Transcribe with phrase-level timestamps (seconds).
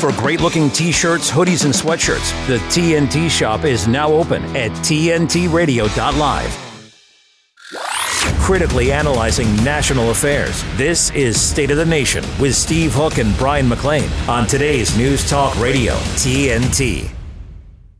[0.00, 4.70] For great looking t shirts, hoodies, and sweatshirts, the TNT shop is now open at
[4.70, 6.66] TNTRadio.live.
[8.40, 13.68] Critically analyzing national affairs, this is State of the Nation with Steve Hook and Brian
[13.68, 17.19] McLean on today's News Talk Radio, TNT.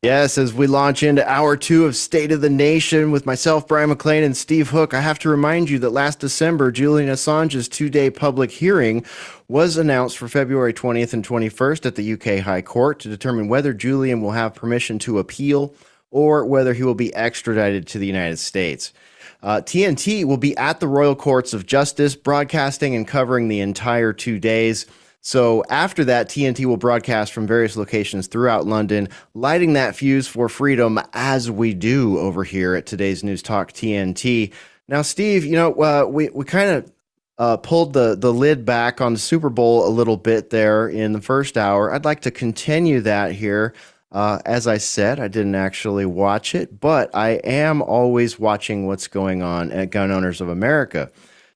[0.03, 3.91] Yes, as we launch into hour two of State of the Nation with myself, Brian
[3.91, 7.91] McLean, and Steve Hook, I have to remind you that last December, Julian Assange's two
[7.91, 9.05] day public hearing
[9.47, 13.75] was announced for February 20th and 21st at the UK High Court to determine whether
[13.75, 15.75] Julian will have permission to appeal
[16.11, 18.95] or whether he will be extradited to the United States.
[19.43, 24.15] Uh, TNT will be at the Royal Courts of Justice, broadcasting and covering the entire
[24.15, 24.87] two days.
[25.23, 30.49] So after that, TNT will broadcast from various locations throughout London, lighting that fuse for
[30.49, 34.53] freedom as we do over here at today's News Talk TNT.
[34.89, 36.93] Now, Steve, you know, uh, we, we kind of
[37.39, 41.13] uh, pulled the, the lid back on the Super Bowl a little bit there in
[41.13, 41.93] the first hour.
[41.93, 43.75] I'd like to continue that here.
[44.13, 49.07] Uh, as I said, I didn't actually watch it, but I am always watching what's
[49.07, 51.11] going on at Gun Owners of America.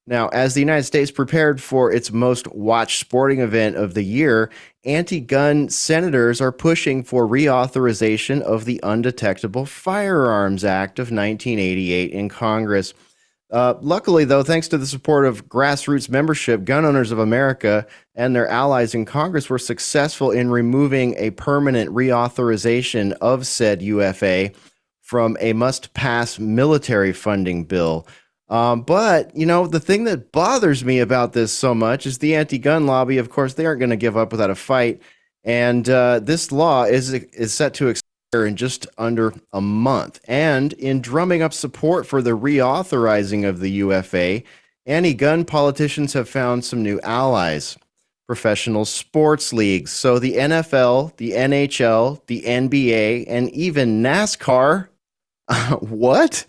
[0.06, 4.50] Now, as the United States prepared for its most watched sporting event of the year,
[4.84, 12.28] anti gun senators are pushing for reauthorization of the Undetectable Firearms Act of 1988 in
[12.28, 12.92] Congress.
[13.50, 18.34] Uh, luckily, though, thanks to the support of grassroots membership, Gun Owners of America and
[18.34, 24.50] their allies in Congress were successful in removing a permanent reauthorization of said UFA
[25.00, 28.06] from a must pass military funding bill.
[28.48, 32.34] Um, but you know, the thing that bothers me about this so much is the
[32.34, 33.18] anti-gun lobby.
[33.18, 35.00] Of course, they aren't going to give up without a fight,
[35.44, 40.20] and uh, this law is is set to expire in just under a month.
[40.26, 44.42] And in drumming up support for the reauthorizing of the UFA,
[44.86, 47.78] anti-gun politicians have found some new allies.
[48.26, 49.92] Professional sports leagues.
[49.92, 54.88] So the NFL, the NHL, the NBA, and even NASCAR
[55.80, 56.46] what?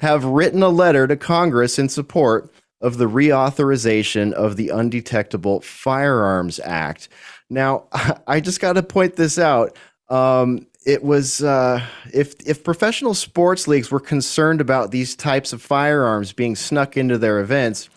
[0.00, 2.50] have written a letter to Congress in support
[2.80, 7.08] of the reauthorization of the Undetectable Firearms Act.
[7.50, 7.84] Now,
[8.26, 9.76] I just got to point this out.
[10.08, 11.84] Um, it was uh,
[12.14, 17.18] if if professional sports leagues were concerned about these types of firearms being snuck into
[17.18, 17.90] their events,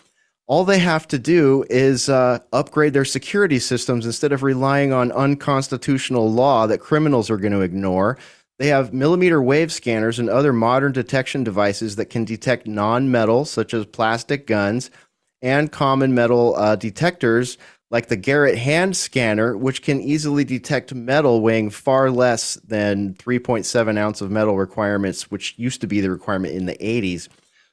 [0.48, 5.12] all they have to do is uh, upgrade their security systems instead of relying on
[5.14, 8.18] unconstitutional law that criminals are going to ignore.
[8.62, 13.44] They have millimeter wave scanners and other modern detection devices that can detect non metal,
[13.44, 14.92] such as plastic guns,
[15.42, 17.58] and common metal uh, detectors
[17.90, 23.98] like the Garrett hand scanner, which can easily detect metal weighing far less than 3.7
[23.98, 27.30] ounce of metal requirements, which used to be the requirement in the 80s.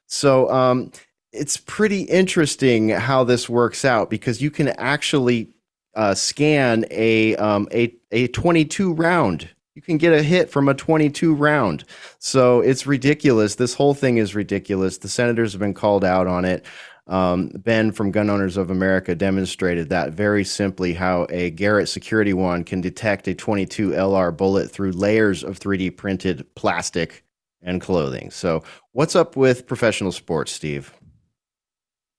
[0.07, 0.91] So um,
[1.35, 5.51] it's pretty interesting how this works out because you can actually
[5.95, 10.75] uh, scan a, um, a, a 22 round you can get a hit from a
[10.75, 11.85] 22 round.
[12.19, 13.55] So it's ridiculous.
[13.55, 14.99] This whole thing is ridiculous.
[14.99, 16.67] The senators have been called out on it.
[17.07, 22.33] Um, ben from Gun Owners of America demonstrated that very simply how a Garrett security
[22.33, 27.23] wand can detect a 22 LR bullet through layers of 3D printed plastic
[27.63, 28.33] and clothing.
[28.33, 30.93] So, what's up with professional sports, Steve?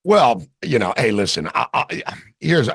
[0.03, 1.49] Well, you know, hey, listen.
[1.53, 2.03] I, I,
[2.39, 2.69] here's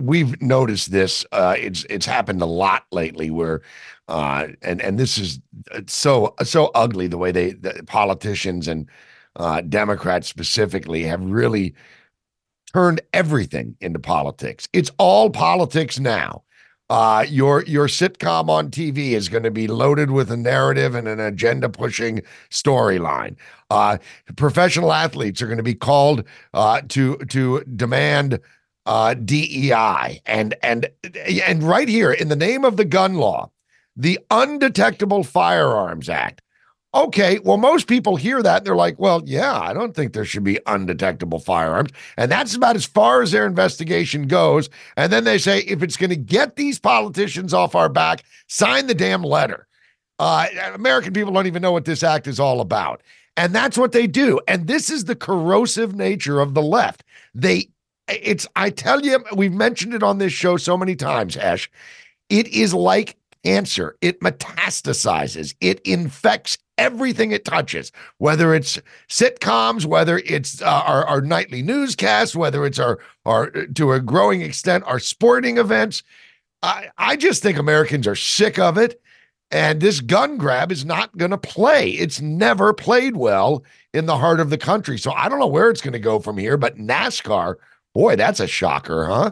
[0.00, 1.24] we've noticed this.
[1.32, 3.62] Uh, it's it's happened a lot lately, where
[4.08, 5.40] uh, and and this is
[5.86, 8.88] so so ugly the way they the politicians and
[9.36, 11.74] uh, Democrats specifically have really
[12.74, 14.68] turned everything into politics.
[14.72, 16.44] It's all politics now.
[16.88, 21.08] Uh, your your sitcom on TV is going to be loaded with a narrative and
[21.08, 23.34] an agenda pushing storyline.
[23.70, 23.98] Uh,
[24.36, 26.22] professional athletes are going to be called
[26.54, 28.38] uh, to to demand
[28.86, 30.88] uh, DEI and and
[31.44, 33.50] and right here in the name of the gun law,
[33.96, 36.40] the Undetectable Firearms Act.
[36.96, 40.44] Okay, well, most people hear that they're like, well, yeah, I don't think there should
[40.44, 41.90] be undetectable firearms.
[42.16, 44.70] And that's about as far as their investigation goes.
[44.96, 48.86] And then they say, if it's going to get these politicians off our back, sign
[48.86, 49.66] the damn letter.
[50.18, 53.02] Uh, American people don't even know what this act is all about.
[53.36, 54.40] And that's what they do.
[54.48, 57.04] And this is the corrosive nature of the left.
[57.34, 57.68] They,
[58.08, 61.70] it's, I tell you, we've mentioned it on this show so many times, Ash.
[62.30, 63.96] It is like cancer.
[64.00, 71.20] It metastasizes, it infects everything it touches, whether it's sitcoms, whether it's uh, our, our
[71.20, 76.02] nightly newscasts, whether it's our, our, to a growing extent, our sporting events.
[76.62, 79.00] I, I just think Americans are sick of it.
[79.52, 81.90] And this gun grab is not going to play.
[81.90, 83.62] It's never played well
[83.94, 84.98] in the heart of the country.
[84.98, 87.54] So I don't know where it's going to go from here, but NASCAR,
[87.94, 89.30] boy, that's a shocker, huh?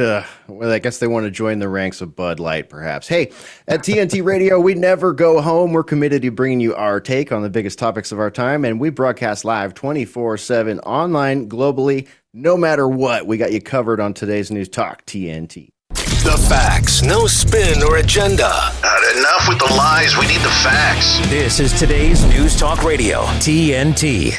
[0.00, 3.06] Uh, well, I guess they want to join the ranks of Bud Light, perhaps.
[3.06, 3.30] Hey,
[3.68, 5.72] at TNT Radio, we never go home.
[5.72, 8.80] We're committed to bringing you our take on the biggest topics of our time, and
[8.80, 13.26] we broadcast live 24 7 online, globally, no matter what.
[13.26, 15.70] We got you covered on today's News Talk TNT.
[15.90, 18.48] The facts, no spin or agenda.
[18.50, 20.16] Uh, enough with the lies.
[20.16, 21.18] We need the facts.
[21.28, 24.38] This is today's News Talk Radio, TNT.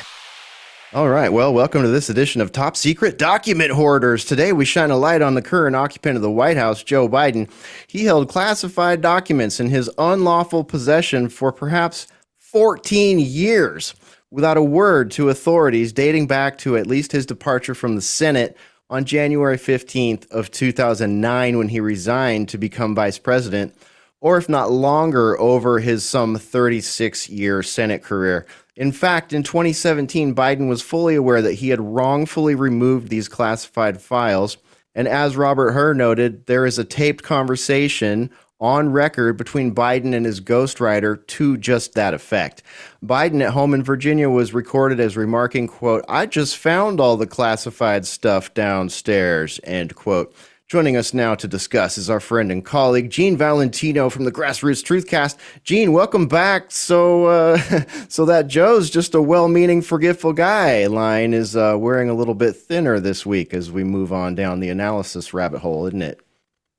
[0.94, 1.32] All right.
[1.32, 4.26] Well, welcome to this edition of Top Secret Document Hoarders.
[4.26, 7.50] Today, we shine a light on the current occupant of the White House, Joe Biden.
[7.88, 12.08] He held classified documents in his unlawful possession for perhaps
[12.40, 13.96] 14 years
[14.32, 18.58] without a word to authorities dating back to at least his departure from the Senate
[18.90, 23.74] on January 15th of 2009 when he resigned to become vice president
[24.22, 28.46] or if not longer over his some 36 year Senate career.
[28.76, 34.02] In fact, in 2017, Biden was fully aware that he had wrongfully removed these classified
[34.02, 34.58] files.
[34.96, 38.30] And as Robert Hur noted, there is a taped conversation
[38.62, 42.62] on record between Biden and his ghostwriter to just that effect.
[43.04, 47.26] Biden at home in Virginia was recorded as remarking, quote, I just found all the
[47.26, 50.34] classified stuff downstairs, end quote.
[50.72, 54.82] Joining us now to discuss is our friend and colleague Gene Valentino from the Grassroots
[54.82, 55.36] Truthcast.
[55.66, 56.72] Gene, welcome back.
[56.72, 57.58] So, uh,
[58.08, 62.56] so that Joe's just a well-meaning, forgetful guy line is uh, wearing a little bit
[62.56, 66.22] thinner this week as we move on down the analysis rabbit hole, isn't it?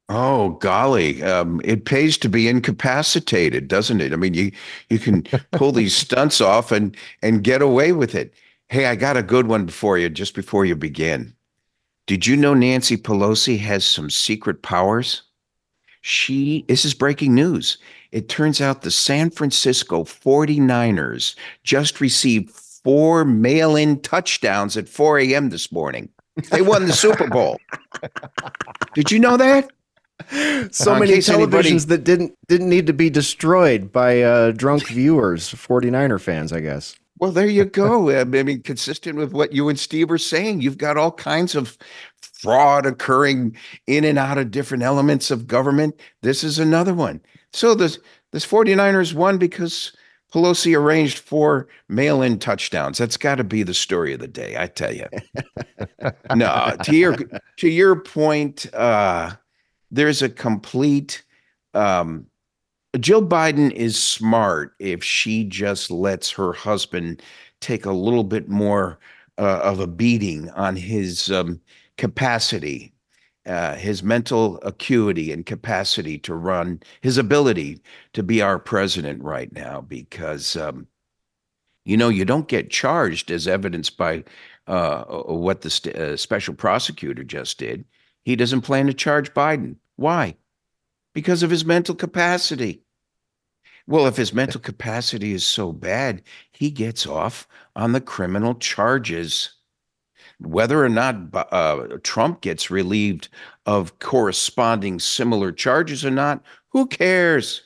[0.09, 4.15] Oh golly, um, it pays to be incapacitated, doesn't it?
[4.15, 4.53] I mean, you
[4.89, 5.23] you can
[5.53, 8.33] pull these stunts off and and get away with it.
[8.71, 11.35] Hey, I got a good one for you just before you begin.
[12.13, 15.23] Did you know Nancy Pelosi has some secret powers?
[16.03, 17.79] She, this is breaking news.
[18.11, 25.21] It turns out the San Francisco 49ers just received four mail in touchdowns at 4
[25.21, 25.49] a.m.
[25.49, 26.11] this morning.
[26.51, 27.59] They won the Super Bowl.
[28.95, 29.71] Did you know that?
[30.71, 31.79] So uh, many televisions anybody...
[31.79, 36.95] that didn't didn't need to be destroyed by uh, drunk viewers, 49er fans, I guess.
[37.23, 38.11] Well, there you go.
[38.11, 41.79] I mean, consistent with what you and Steve were saying, you've got all kinds of
[42.21, 45.95] fraud occurring in and out of different elements of government.
[46.23, 47.21] This is another one.
[47.53, 48.01] So this
[48.33, 49.93] this 49ers won because
[50.35, 52.99] Pelosi arranged four mail-in touchdowns.
[52.99, 55.07] That's got to be the story of the day, I tell you.
[56.35, 57.17] no, to your
[57.59, 59.31] to your point, uh,
[59.93, 61.23] there's a complete
[61.73, 62.27] um,
[63.01, 67.23] Jill Biden is smart if she just lets her husband
[67.61, 68.99] take a little bit more
[69.39, 71.59] uh, of a beating on his um,
[71.97, 72.93] capacity,
[73.47, 77.81] uh, his mental acuity and capacity to run, his ability
[78.13, 80.87] to be our president right now, because, um,
[81.87, 84.23] you know, you don't get charged as evidenced by
[84.67, 87.87] uh, what the st- uh, special prosecutor just did.
[88.25, 89.77] He doesn't plan to charge Biden.
[89.97, 90.37] Why?
[91.15, 92.82] Because of his mental capacity.
[93.87, 99.55] Well, if his mental capacity is so bad, he gets off on the criminal charges.
[100.39, 103.29] Whether or not uh, Trump gets relieved
[103.67, 107.63] of corresponding similar charges or not, who cares?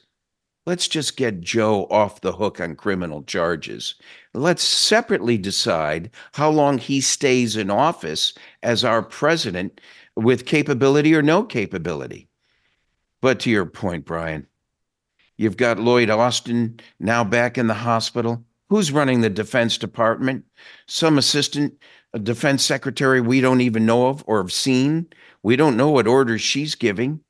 [0.67, 3.95] Let's just get Joe off the hook on criminal charges.
[4.35, 8.35] Let's separately decide how long he stays in office
[8.65, 9.81] as our president
[10.17, 12.29] with capability or no capability.
[13.21, 14.47] But to your point, Brian,
[15.37, 18.45] You've got Lloyd Austin now back in the hospital.
[18.69, 20.45] Who's running the Defense Department?
[20.87, 21.75] Some assistant
[22.17, 25.07] a defense secretary we don't even know of or have seen.
[25.43, 27.21] We don't know what orders she's giving.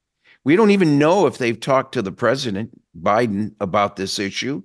[0.45, 4.63] We don't even know if they've talked to the president, Biden, about this issue.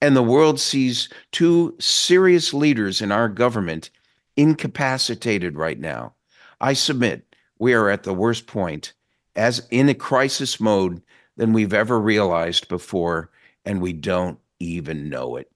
[0.00, 3.90] And the world sees two serious leaders in our government
[4.36, 6.14] incapacitated right now.
[6.60, 8.92] I submit we are at the worst point
[9.34, 11.02] as in a crisis mode
[11.38, 13.30] than we've ever realized before,
[13.64, 15.50] and we don't even know it.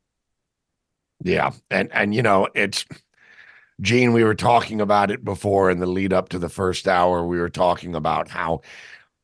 [1.22, 2.86] Yeah, and and you know it's
[3.80, 4.12] Gene.
[4.12, 7.26] We were talking about it before in the lead up to the first hour.
[7.26, 8.62] We were talking about how,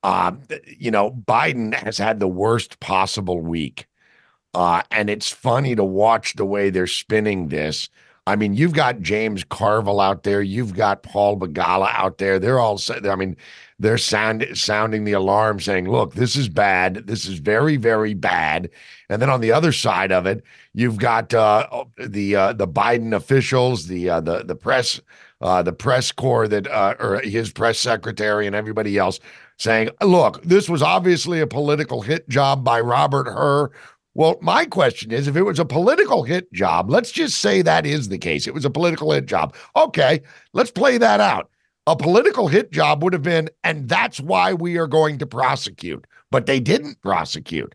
[0.03, 0.33] uh,
[0.67, 3.87] you know, Biden has had the worst possible week,
[4.55, 7.89] uh, and it's funny to watch the way they're spinning this.
[8.27, 10.43] I mean, you've got James Carville out there.
[10.43, 12.39] You've got Paul Begala out there.
[12.39, 12.79] They're all.
[13.05, 13.37] I mean,
[13.79, 17.07] they're sound, sounding the alarm saying, look, this is bad.
[17.07, 18.71] This is very, very bad.
[19.09, 20.43] And then on the other side of it,
[20.75, 25.01] you've got uh, the uh, the Biden officials, the uh, the the press,
[25.41, 29.21] uh, the press corps that uh, or his press secretary and everybody else
[29.59, 33.71] saying, look, this was obviously a political hit job by Robert Hur.
[34.15, 37.87] Well, my question is if it was a political hit job, let's just say that
[37.87, 38.49] is the case.
[38.49, 39.55] It was a political hit job.
[39.77, 41.51] Okay, let's play that out.
[41.89, 46.07] A political hit job would have been, and that's why we are going to prosecute.
[46.31, 47.75] But they didn't prosecute.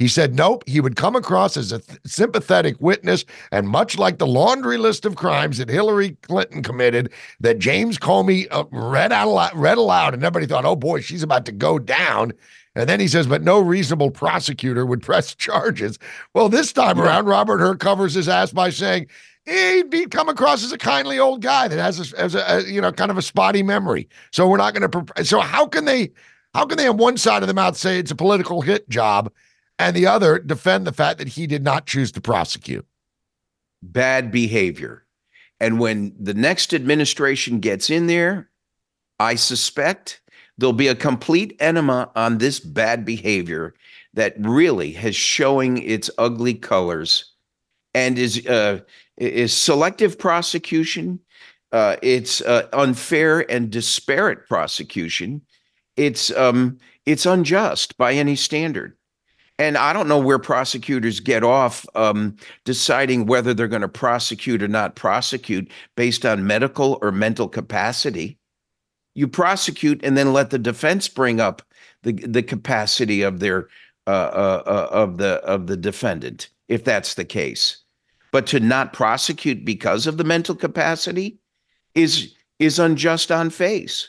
[0.00, 3.24] He said, nope, he would come across as a th- sympathetic witness.
[3.52, 8.48] And much like the laundry list of crimes that Hillary Clinton committed, that James Comey
[8.50, 11.78] uh, read, out aloud, read aloud, and everybody thought, oh boy, she's about to go
[11.78, 12.32] down.
[12.74, 16.00] And then he says, but no reasonable prosecutor would press charges.
[16.34, 17.04] Well, this time yeah.
[17.04, 19.06] around, Robert Hur covers his ass by saying,
[19.46, 22.62] he'd be come across as a kindly old guy that has a, as a, a
[22.64, 24.08] you know kind of a spotty memory.
[24.30, 25.24] So we're not going to.
[25.24, 26.12] So how can they?
[26.54, 29.32] How can they on one side of the mouth say it's a political hit job,
[29.78, 32.86] and the other defend the fact that he did not choose to prosecute?
[33.82, 35.04] Bad behavior,
[35.60, 38.50] and when the next administration gets in there,
[39.18, 40.20] I suspect
[40.58, 43.74] there'll be a complete enema on this bad behavior
[44.14, 47.32] that really has showing its ugly colors
[47.94, 48.80] and is uh,
[49.22, 51.20] is selective prosecution.
[51.70, 55.40] Uh, it's uh, unfair and disparate prosecution.
[55.96, 58.96] It's um, it's unjust by any standard.
[59.58, 64.62] And I don't know where prosecutors get off um, deciding whether they're going to prosecute
[64.62, 68.38] or not prosecute based on medical or mental capacity.
[69.14, 71.62] You prosecute and then let the defense bring up
[72.02, 73.68] the the capacity of their
[74.06, 77.81] uh, uh, uh of the of the defendant, if that's the case
[78.32, 81.38] but to not prosecute because of the mental capacity
[81.94, 84.08] is is unjust on face.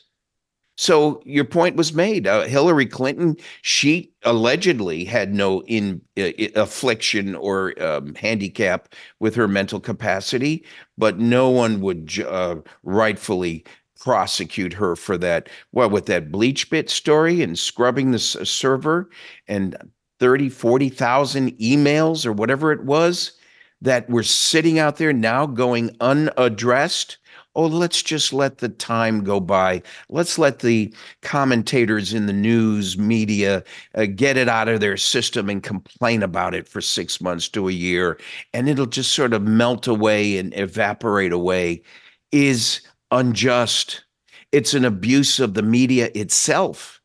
[0.76, 2.26] So your point was made.
[2.26, 9.48] Uh, Hillary Clinton, she allegedly had no in uh, affliction or um, handicap with her
[9.48, 10.66] mental capacity,
[10.98, 13.66] but no one would uh, rightfully
[14.00, 15.48] prosecute her for that.
[15.74, 19.10] Well, with that BleachBit story and scrubbing the server
[19.48, 19.76] and
[20.20, 23.34] 30, 40,000 emails or whatever it was
[23.84, 27.18] that were sitting out there now going unaddressed.
[27.56, 29.84] Oh, let's just let the time go by.
[30.10, 33.64] Let's let the commentators in the news media
[33.94, 37.70] uh, get it out of their system and complain about it for six months to
[37.70, 38.20] a year,
[38.54, 41.84] and it'll just sort of melt away and evaporate away
[42.32, 44.04] is unjust.
[44.52, 47.02] It's an abuse of the media itself.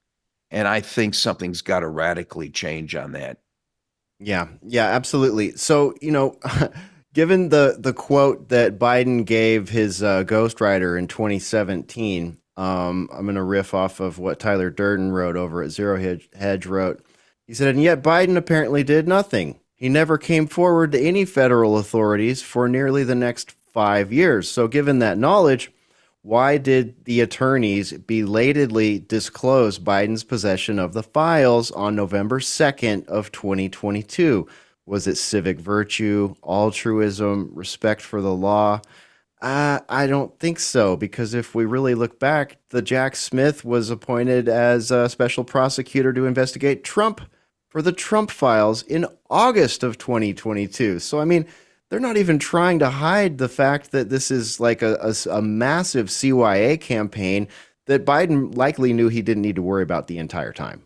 [0.51, 3.39] And I think something's got to radically change on that.
[4.21, 5.53] Yeah, yeah, absolutely.
[5.53, 6.39] So, you know,
[7.15, 13.37] given the the quote that Biden gave his uh, ghostwriter in 2017, um, I'm going
[13.37, 17.05] to riff off of what Tyler Durden wrote over at Zero Hedge, Hedge wrote.
[17.47, 19.61] He said, and yet Biden apparently did nothing.
[19.75, 24.51] He never came forward to any federal authorities for nearly the next five years.
[24.51, 25.71] So, given that knowledge,
[26.23, 33.33] why did the attorneys belatedly disclose Biden's possession of the files on November 2nd of
[33.33, 34.47] 2022?
[34.85, 38.81] Was it civic virtue, altruism, respect for the law?
[39.41, 43.89] Uh, I don't think so, because if we really look back, the Jack Smith was
[43.89, 47.21] appointed as a special prosecutor to investigate Trump
[47.69, 50.99] for the Trump files in August of 2022.
[50.99, 51.47] So, I mean,
[51.91, 55.43] they're not even trying to hide the fact that this is like a, a, a,
[55.43, 57.49] massive CYA campaign
[57.87, 60.83] that Biden likely knew he didn't need to worry about the entire time.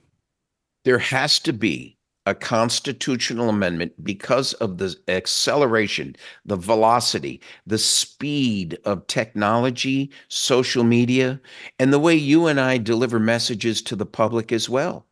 [0.84, 8.78] There has to be a constitutional amendment because of the acceleration, the velocity, the speed
[8.84, 11.40] of technology, social media,
[11.80, 15.06] and the way you and I deliver messages to the public as well.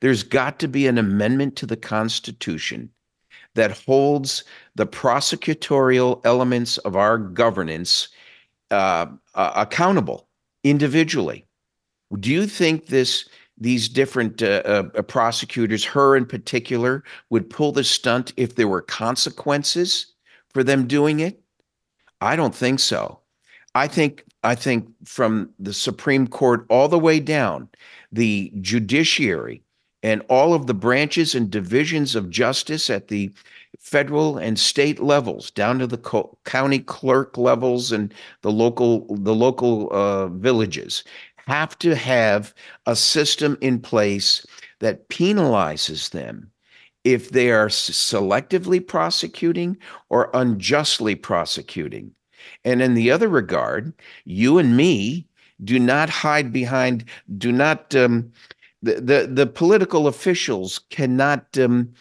[0.00, 2.90] There's got to be an amendment to the Constitution
[3.54, 4.44] that holds
[4.74, 8.08] the prosecutorial elements of our governance
[8.70, 10.28] uh, uh, accountable
[10.64, 11.46] individually.
[12.18, 17.84] Do you think this these different uh, uh, prosecutors, Hur in particular, would pull the
[17.84, 20.12] stunt if there were consequences
[20.52, 21.40] for them doing it?
[22.20, 23.20] I don't think so.
[23.74, 27.68] I think I think from the Supreme Court all the way down,
[28.12, 29.63] the judiciary
[30.04, 33.32] and all of the branches and divisions of justice at the
[33.80, 39.34] federal and state levels down to the co- county clerk levels and the local the
[39.34, 41.02] local uh, villages
[41.46, 42.54] have to have
[42.86, 44.46] a system in place
[44.78, 46.50] that penalizes them
[47.04, 49.76] if they are selectively prosecuting
[50.08, 52.10] or unjustly prosecuting.
[52.64, 53.92] And in the other regard
[54.24, 55.26] you and me
[55.62, 57.04] do not hide behind
[57.38, 58.32] do not um,
[58.84, 61.92] the, the, the political officials cannot um,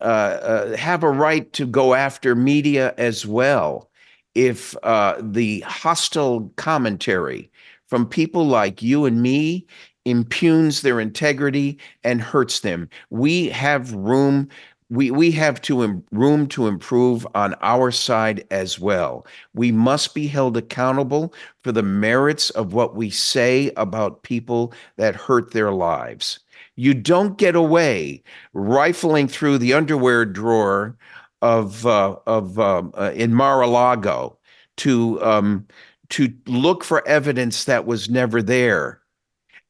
[0.00, 3.90] uh, uh, have a right to go after media as well
[4.34, 7.50] if uh, the hostile commentary
[7.86, 9.66] from people like you and me
[10.04, 12.88] impugns their integrity and hurts them.
[13.10, 14.48] We have room
[14.94, 19.26] we we have to Im- room to improve on our side as well.
[19.54, 25.16] We must be held accountable for the merits of what we say about people that
[25.16, 26.38] hurt their lives.
[26.76, 28.22] You don't get away
[28.52, 30.96] rifling through the underwear drawer
[31.42, 34.38] of uh, of um, uh, in Mar-a-Lago
[34.78, 35.66] to um,
[36.10, 39.00] to look for evidence that was never there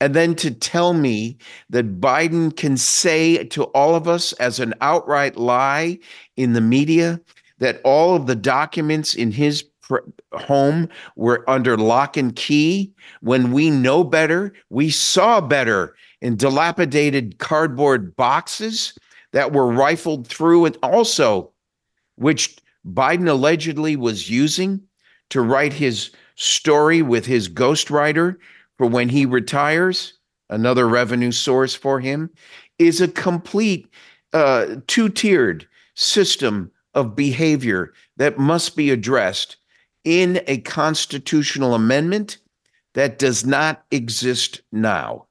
[0.05, 1.39] and then to tell me
[1.71, 5.99] that Biden can say to all of us as an outright lie
[6.37, 7.19] in the media
[7.57, 10.01] that all of the documents in his pr-
[10.35, 12.93] home were under lock and key
[13.23, 18.93] when we know better, we saw better in dilapidated cardboard boxes
[19.33, 21.51] that were rifled through and also
[22.17, 24.83] which Biden allegedly was using
[25.31, 28.37] to write his story with his ghostwriter
[28.85, 30.13] for when he retires,
[30.51, 32.29] another revenue source for him,
[32.79, 33.89] is a complete
[34.35, 39.57] uh, two tiered system of behavior that must be addressed
[40.05, 42.37] in a constitutional amendment
[42.93, 45.25] that does not exist now.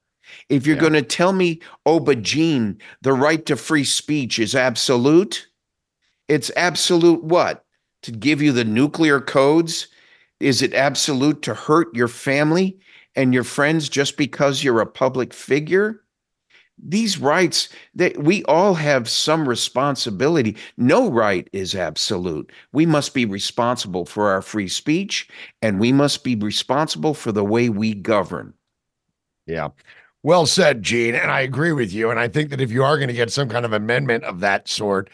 [0.50, 0.90] If you're Yeah.
[0.90, 5.48] going to tell me, oh, but Gene, the right to free speech is absolute,
[6.28, 7.64] it's absolute what?
[8.02, 9.90] To give you the nuclear codes?
[10.40, 12.80] Is it absolute to hurt your family
[13.16, 16.02] and your friends just because you're a public figure?
[16.82, 20.58] These rights that we all have some responsibility.
[20.76, 22.52] No right is absolute.
[22.72, 25.30] We must be responsible for our free speech
[25.62, 28.54] and we must be responsible for the way we govern.
[29.46, 29.70] Yeah.
[30.24, 31.16] Well said, Gene.
[31.16, 32.10] And I agree with you.
[32.10, 34.40] And I think that if you are going to get some kind of amendment of
[34.40, 35.10] that sort,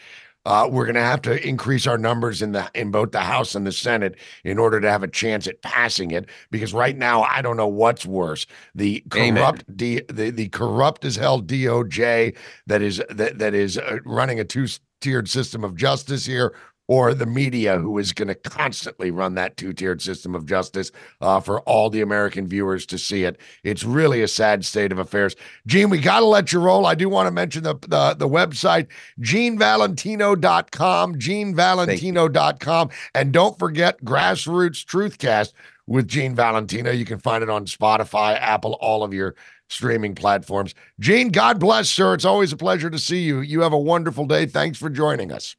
[0.46, 3.54] uh, we're going to have to increase our numbers in the in both the House
[3.54, 6.28] and the Senate in order to have a chance at passing it.
[6.50, 11.16] Because right now, I don't know what's worse: the corrupt D, the the corrupt as
[11.16, 14.66] hell DOJ that is that that is uh, running a two
[15.00, 16.54] tiered system of justice here,
[16.90, 20.90] or the media who is going to constantly run that two tiered system of justice
[21.20, 23.38] uh, for all the American viewers to see it.
[23.62, 25.36] It's really a sad state of affairs.
[25.68, 26.86] Gene, we got to let you roll.
[26.86, 28.88] I do want to mention the, the, the website,
[29.20, 32.90] genevalentino.com, genevalentino.com.
[33.14, 35.52] And don't forget Grassroots Truthcast
[35.86, 36.90] with Gene Valentino.
[36.90, 39.36] You can find it on Spotify, Apple, all of your
[39.68, 40.74] streaming platforms.
[40.98, 42.14] Gene, God bless, sir.
[42.14, 43.42] It's always a pleasure to see you.
[43.42, 44.46] You have a wonderful day.
[44.46, 45.54] Thanks for joining us.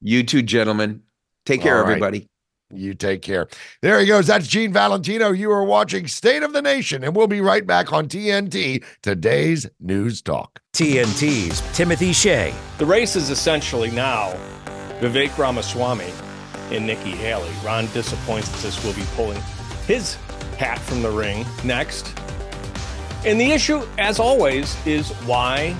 [0.00, 1.02] You two gentlemen,
[1.44, 1.90] take care, All right.
[1.90, 2.26] everybody.
[2.72, 3.48] You take care.
[3.82, 4.28] There he goes.
[4.28, 5.32] That's Gene Valentino.
[5.32, 9.68] You are watching State of the Nation, and we'll be right back on TNT, today's
[9.80, 10.60] News Talk.
[10.72, 12.54] TNT's Timothy Shea.
[12.78, 14.32] The race is essentially now
[15.00, 16.12] Vivek Ramaswamy
[16.70, 17.50] and Nikki Haley.
[17.64, 19.42] Ron DeSantis will be pulling
[19.88, 20.14] his
[20.56, 22.16] hat from the ring next.
[23.26, 25.74] And the issue, as always, is why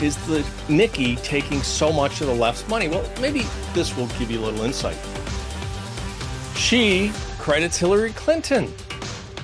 [0.00, 2.88] is the Nikki taking so much of the left's money?
[2.88, 4.96] Well, maybe this will give you a little insight.
[6.56, 8.72] She credits Hillary Clinton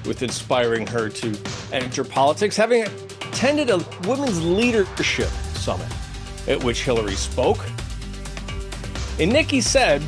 [0.06, 1.38] with inspiring her to
[1.72, 5.88] enter politics, having attended a women's leadership summit
[6.48, 7.64] at which Hillary spoke.
[9.18, 10.02] And Nikki said,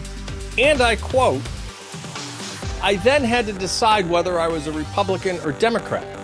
[0.58, 1.42] and I quote,
[2.82, 6.18] I then had to decide whether I was a Republican or Democrat.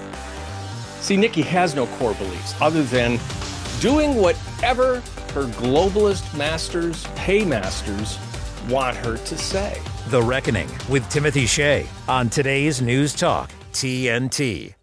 [1.00, 3.18] See, Nikki has no core beliefs other than
[3.80, 4.96] doing whatever
[5.34, 8.18] her globalist masters, paymasters,
[8.68, 9.80] want her to say.
[10.08, 14.77] The Reckoning with Timothy Shea on today's News Talk, TNT.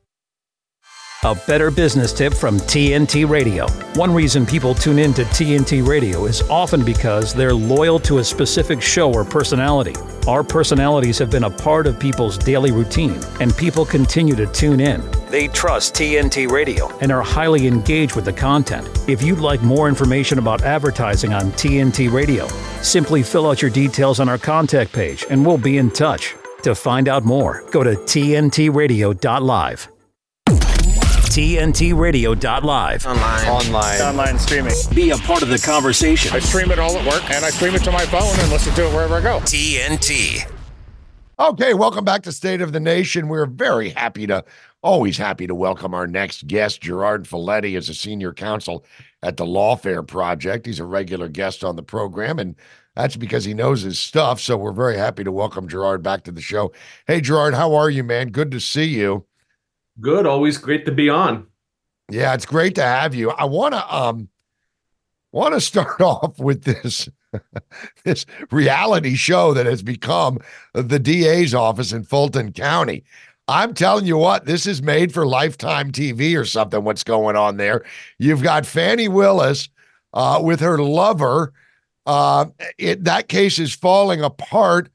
[1.25, 3.67] A better business tip from TNT Radio.
[3.95, 8.23] One reason people tune in to TNT Radio is often because they're loyal to a
[8.23, 9.95] specific show or personality.
[10.27, 14.79] Our personalities have been a part of people's daily routine, and people continue to tune
[14.79, 15.01] in.
[15.31, 18.87] They trust TNT Radio and are highly engaged with the content.
[19.09, 22.45] If you'd like more information about advertising on TNT Radio,
[22.83, 26.35] simply fill out your details on our contact page and we'll be in touch.
[26.61, 29.87] To find out more, go to tntradio.live.
[31.35, 33.05] TNTRadio.live.
[33.05, 33.47] online.
[33.49, 34.73] online Online streaming.
[34.93, 36.33] Be a part of the conversation.
[36.33, 38.73] I stream it all at work and I stream it to my phone and listen
[38.75, 39.39] to it wherever I go.
[39.41, 40.49] TNT.
[41.37, 43.27] Okay, welcome back to State of the Nation.
[43.27, 44.45] We're very happy to,
[44.81, 46.79] always happy to welcome our next guest.
[46.79, 48.85] Gerard Filitti is a senior counsel
[49.21, 50.65] at the Lawfare Project.
[50.65, 52.55] He's a regular guest on the program, and
[52.95, 54.39] that's because he knows his stuff.
[54.39, 56.71] So we're very happy to welcome Gerard back to the show.
[57.07, 58.29] Hey, Gerard, how are you, man?
[58.29, 59.25] Good to see you.
[59.99, 60.25] Good.
[60.25, 61.47] Always great to be on.
[62.09, 63.31] Yeah, it's great to have you.
[63.31, 64.29] I want to um
[65.31, 67.09] want to start off with this
[68.03, 70.39] this reality show that has become
[70.73, 73.03] the DA's office in Fulton County.
[73.47, 76.83] I'm telling you what, this is made for Lifetime TV or something.
[76.83, 77.85] What's going on there?
[78.17, 79.69] You've got Fannie Willis
[80.13, 81.53] uh, with her lover.
[82.07, 82.45] Uh,
[82.79, 84.89] it, that case is falling apart.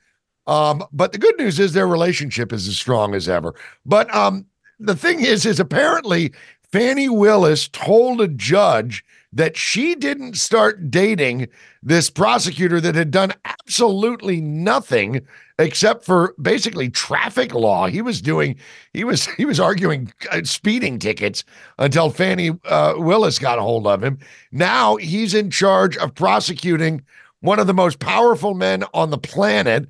[0.49, 3.55] Um, but the good news is their relationship is as strong as ever.
[3.87, 4.47] But um,
[4.81, 6.33] the thing is, is apparently
[6.73, 11.49] Fannie Willis told a judge that she didn't start dating
[11.83, 15.21] this prosecutor that had done absolutely nothing
[15.59, 17.87] except for basically traffic law.
[17.87, 18.57] He was doing,
[18.93, 21.45] he was, he was arguing uh, speeding tickets
[21.79, 24.19] until Fannie uh, Willis got a hold of him.
[24.51, 27.03] Now he's in charge of prosecuting
[27.41, 29.89] one of the most powerful men on the planet.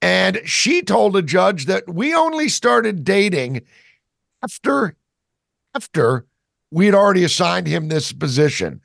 [0.00, 3.60] And she told a judge that we only started dating
[4.42, 4.96] after
[5.74, 6.26] after
[6.70, 8.80] we had already assigned him this position.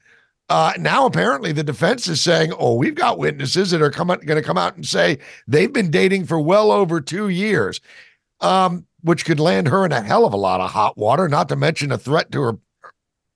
[0.47, 4.41] Uh, now, apparently, the defense is saying, "Oh, we've got witnesses that are coming, going
[4.41, 7.81] to come out and say they've been dating for well over two years,"
[8.41, 11.27] um, which could land her in a hell of a lot of hot water.
[11.27, 12.57] Not to mention a threat to her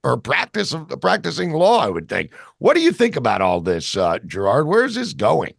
[0.04, 1.80] her practice of practicing law.
[1.80, 2.32] I would think.
[2.60, 4.68] What do you think about all this, uh, Gerard?
[4.68, 5.54] Where is this going?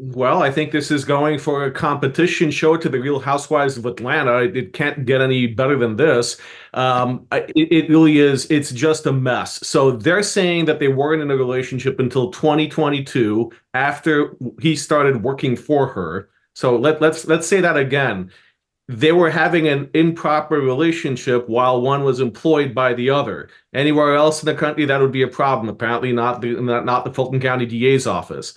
[0.00, 3.84] Well, I think this is going for a competition show to the Real Housewives of
[3.84, 4.44] Atlanta.
[4.44, 6.36] It, it can't get any better than this.
[6.72, 8.48] Um, it, it, really is.
[8.48, 9.58] It's just a mess.
[9.66, 15.56] So they're saying that they weren't in a relationship until 2022, after he started working
[15.56, 16.30] for her.
[16.54, 18.30] So let, let's let's say that again.
[18.86, 23.50] They were having an improper relationship while one was employed by the other.
[23.74, 25.68] Anywhere else in the country, that would be a problem.
[25.68, 28.54] Apparently, not the not, not the Fulton County DA's office.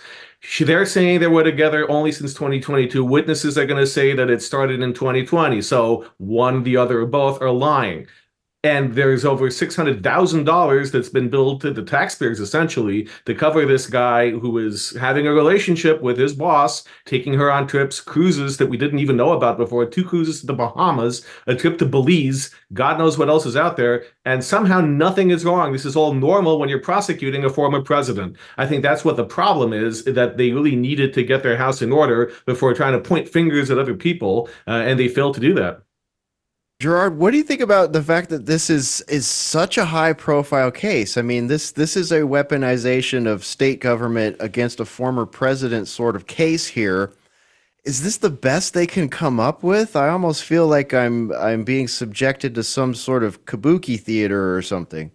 [0.60, 3.06] They're saying they were together only since 2022.
[3.06, 5.62] Witnesses are going to say that it started in 2020.
[5.62, 8.08] So one, the other, or both are lying
[8.64, 14.30] and there's over $600,000 that's been billed to the taxpayers essentially to cover this guy
[14.30, 18.78] who is having a relationship with his boss, taking her on trips, cruises that we
[18.78, 23.00] didn't even know about before, two cruises to the Bahamas, a trip to Belize, God
[23.00, 25.72] knows what else is out there, and somehow nothing is wrong.
[25.72, 28.38] This is all normal when you're prosecuting a former president.
[28.58, 31.82] I think that's what the problem is that they really needed to get their house
[31.82, 35.42] in order before trying to point fingers at other people, uh, and they failed to
[35.42, 35.82] do that.
[36.82, 40.14] Gerard, what do you think about the fact that this is is such a high
[40.14, 41.16] profile case?
[41.16, 46.16] I mean, this this is a weaponization of state government against a former president sort
[46.16, 47.14] of case here.
[47.86, 49.96] Is this the best they can come up with?
[49.96, 54.64] I almost feel like I'm I'm being subjected to some sort of kabuki theater or
[54.64, 55.12] something.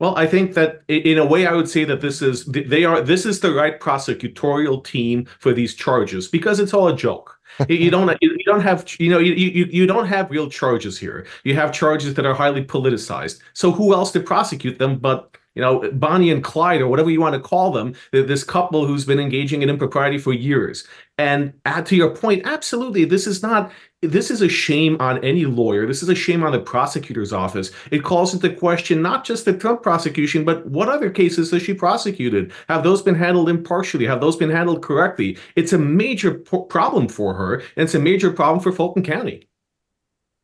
[0.00, 3.00] Well, I think that in a way, I would say that this is they are
[3.00, 7.33] this is the right prosecutorial team for these charges because it's all a joke
[7.68, 11.26] you don't you don't have you know you, you you don't have real charges here.
[11.44, 13.40] You have charges that are highly politicized.
[13.52, 17.20] So who else to prosecute them but you know Bonnie and Clyde or whatever you
[17.20, 20.86] want to call them, this couple who's been engaging in impropriety for years.
[21.16, 21.52] And
[21.84, 23.70] to your point, absolutely, this is not
[24.02, 25.86] this is a shame on any lawyer.
[25.86, 27.70] This is a shame on the prosecutor's office.
[27.90, 31.72] It calls into question not just the Trump prosecution, but what other cases has she
[31.72, 32.52] prosecuted?
[32.68, 34.06] Have those been handled impartially?
[34.06, 35.38] Have those been handled correctly?
[35.56, 39.48] It's a major problem for her, and it's a major problem for Fulton County.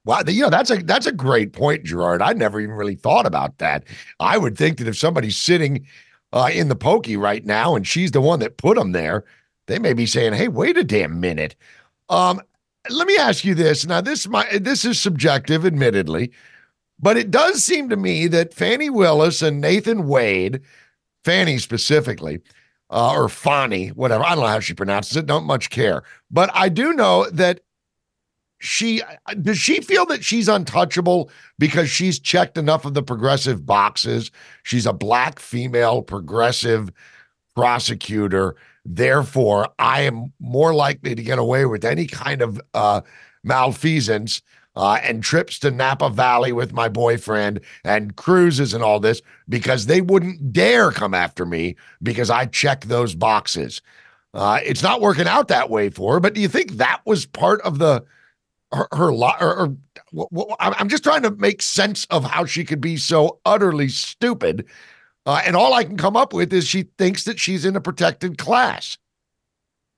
[0.04, 2.22] Wow, you know that's a that's a great point, Gerard.
[2.22, 3.84] I never even really thought about that.
[4.18, 5.84] I would think that if somebody's sitting
[6.32, 9.24] uh, in the pokey right now and she's the one that put them there,
[9.70, 11.54] they may be saying, "Hey, wait a damn minute."
[12.08, 12.40] Um,
[12.88, 13.86] let me ask you this.
[13.86, 16.32] Now, this my this is subjective, admittedly,
[16.98, 20.60] but it does seem to me that Fannie Willis and Nathan Wade,
[21.24, 22.40] Fannie specifically,
[22.90, 26.02] uh, or Fani, whatever, I don't know how she pronounces it, don't much care.
[26.30, 27.60] But I do know that
[28.58, 29.02] she
[29.40, 34.30] does she feel that she's untouchable because she's checked enough of the progressive boxes.
[34.62, 36.90] She's a black female progressive
[37.54, 43.02] prosecutor Therefore, I am more likely to get away with any kind of uh,
[43.44, 44.42] malfeasance
[44.76, 49.86] uh, and trips to Napa Valley with my boyfriend and cruises and all this because
[49.86, 53.82] they wouldn't dare come after me because I check those boxes.
[54.32, 57.26] Uh, it's not working out that way for her, but do you think that was
[57.26, 58.04] part of the
[58.72, 59.10] her, her?
[59.10, 59.76] Or,
[60.14, 64.66] or, I'm just trying to make sense of how she could be so utterly stupid
[65.26, 67.80] uh, and all I can come up with is she thinks that she's in a
[67.80, 68.98] protected class.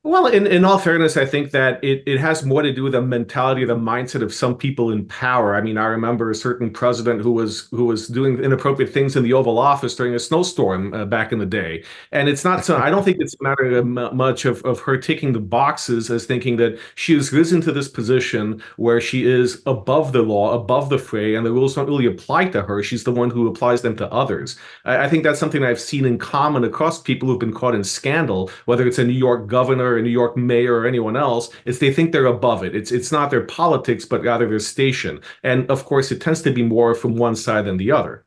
[0.05, 2.91] Well, in, in all fairness, I think that it, it has more to do with
[2.95, 5.55] the mentality, the mindset of some people in power.
[5.55, 9.23] I mean, I remember a certain president who was who was doing inappropriate things in
[9.23, 11.85] the Oval Office during a snowstorm uh, back in the day.
[12.11, 12.79] And it's not so.
[12.79, 16.27] I don't think it's a matter of much of, of her ticking the boxes as
[16.27, 20.89] thinking that she has risen to this position where she is above the law, above
[20.89, 22.83] the fray, and the rules don't really apply to her.
[22.83, 24.59] She's the one who applies them to others.
[24.85, 27.85] I, I think that's something I've seen in common across people who've been caught in
[27.85, 31.51] scandal, whether it's a New York governor or a New York mayor or anyone else.
[31.65, 32.75] It's they think they're above it.
[32.75, 35.21] It's it's not their politics, but rather their station.
[35.43, 38.25] And of course, it tends to be more from one side than the other.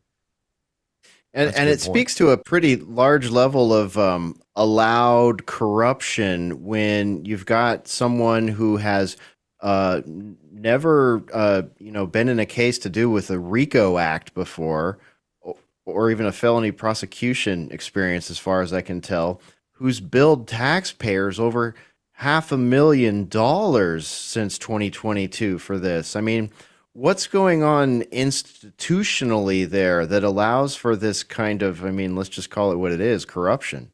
[1.33, 1.81] And, and it point.
[1.81, 8.77] speaks to a pretty large level of um, allowed corruption when you've got someone who
[8.77, 9.17] has
[9.59, 14.33] uh, never, uh, you know, been in a case to do with a RICO Act
[14.33, 14.97] before,
[15.41, 19.41] or, or even a felony prosecution experience, as far as I can tell,
[19.75, 21.75] who's billed taxpayers over
[22.13, 26.15] half a million dollars since 2022 for this.
[26.15, 26.51] I mean,
[26.93, 32.49] what's going on institutionally there that allows for this kind of, I mean, let's just
[32.49, 33.91] call it what it is corruption?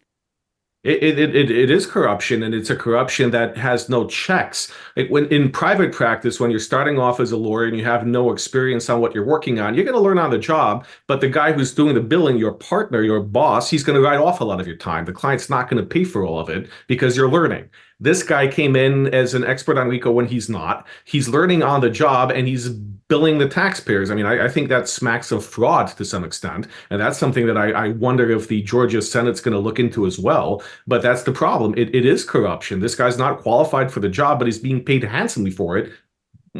[0.84, 4.74] It, it, it, it is corruption and it's a corruption that has no checks.
[4.98, 8.08] Like when in private practice, when you're starting off as a lawyer and you have
[8.08, 10.88] no experience on what you're working on, you're going to learn on the job.
[11.06, 14.17] But the guy who's doing the billing, your partner, your boss, he's going to write
[14.17, 15.06] off a lot of your time.
[15.06, 17.70] The client's not going to pay for all of it because you're learning.
[18.02, 20.88] This guy came in as an expert on RICO when he's not.
[21.06, 24.10] He's learning on the job and he's billing the taxpayers.
[24.10, 26.68] I mean, I, I think that smacks of fraud to some extent.
[26.90, 30.08] And that's something that I, I wonder if the Georgia Senate's going to look into
[30.08, 30.64] as well.
[30.88, 31.76] But that's the problem.
[31.78, 32.80] It, it is corruption.
[32.80, 35.92] This guy's not qualified for the job, but he's being paid handsomely for it.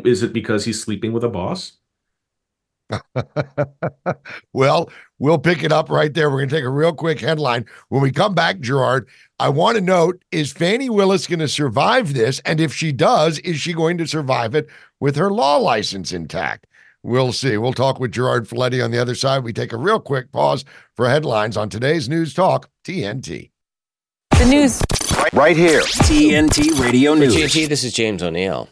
[0.06, 1.74] Is it because he's sleeping with a boss?
[4.54, 6.30] well, we'll pick it up right there.
[6.30, 7.66] We're going to take a real quick headline.
[7.90, 9.08] When we come back, Gerard,
[9.40, 12.40] I want to note is Fani Willis going to survive this?
[12.46, 16.68] And if she does, is she going to survive it with her law license intact?
[17.04, 17.58] We'll see.
[17.58, 19.44] We'll talk with Gerard Filitti on the other side.
[19.44, 20.64] We take a real quick pause
[20.96, 23.50] for headlines on today's News Talk, TNT.
[24.38, 24.82] The news
[25.34, 25.82] right here.
[25.82, 27.36] TNT Radio News.
[27.36, 28.70] TNT, this is James O'Neill.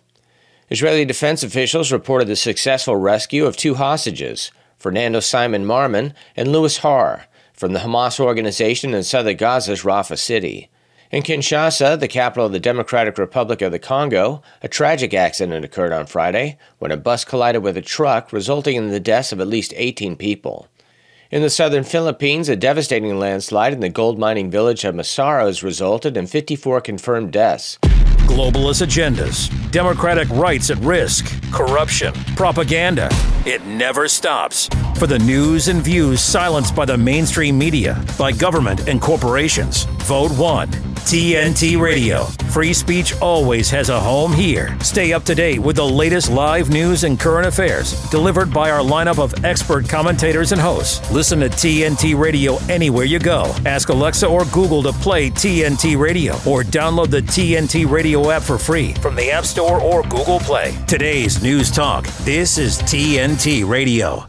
[0.71, 6.77] Israeli defense officials reported the successful rescue of two hostages, Fernando Simon Marman and Louis
[6.77, 10.69] Har, from the Hamas organization in southern Gaza's Rafah city.
[11.09, 15.91] In Kinshasa, the capital of the Democratic Republic of the Congo, a tragic accident occurred
[15.91, 19.47] on Friday when a bus collided with a truck, resulting in the deaths of at
[19.47, 20.67] least 18 people.
[21.31, 25.63] In the southern Philippines, a devastating landslide in the gold mining village of Masara has
[25.63, 27.79] resulted in 54 confirmed deaths
[28.29, 33.09] globalist agendas, democratic rights at risk, corruption, propaganda.
[33.45, 34.69] It never stops.
[34.97, 40.31] For the news and views silenced by the mainstream media, by government and corporations, vote
[40.37, 40.69] one.
[41.09, 42.25] TNT Radio.
[42.51, 44.77] Free speech always has a home here.
[44.81, 48.81] Stay up to date with the latest live news and current affairs delivered by our
[48.81, 51.11] lineup of expert commentators and hosts.
[51.11, 53.51] Listen to TNT Radio anywhere you go.
[53.65, 58.57] Ask Alexa or Google to play TNT Radio or download the TNT Radio app for
[58.57, 60.75] free from the App Store or Google Play.
[60.87, 62.05] Today's News Talk.
[62.23, 64.25] This is TNT Radio.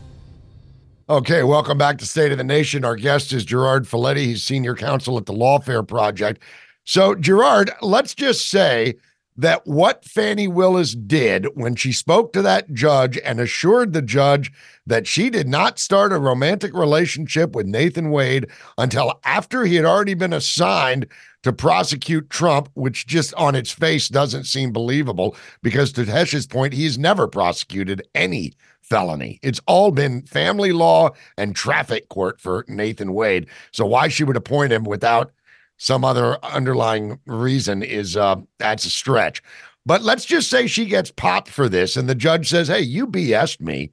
[1.09, 2.85] Okay, welcome back to State of the Nation.
[2.85, 4.27] Our guest is Gerard Filitti.
[4.27, 6.41] He's senior counsel at the Lawfare Project.
[6.85, 8.95] So, Gerard, let's just say
[9.37, 14.53] that what Fannie Willis did when she spoke to that judge and assured the judge
[14.87, 19.85] that she did not start a romantic relationship with Nathan Wade until after he had
[19.85, 21.07] already been assigned
[21.43, 26.75] to prosecute Trump, which just on its face doesn't seem believable because, to Hesh's point,
[26.75, 29.39] he's never prosecuted any felony.
[29.43, 33.47] It's all been family law and traffic court for Nathan Wade.
[33.73, 35.33] So why she would appoint him without
[35.77, 39.43] some other underlying reason is uh that's a stretch.
[39.87, 43.07] But let's just say she gets popped for this and the judge says, "Hey, you
[43.07, 43.93] BS'd me."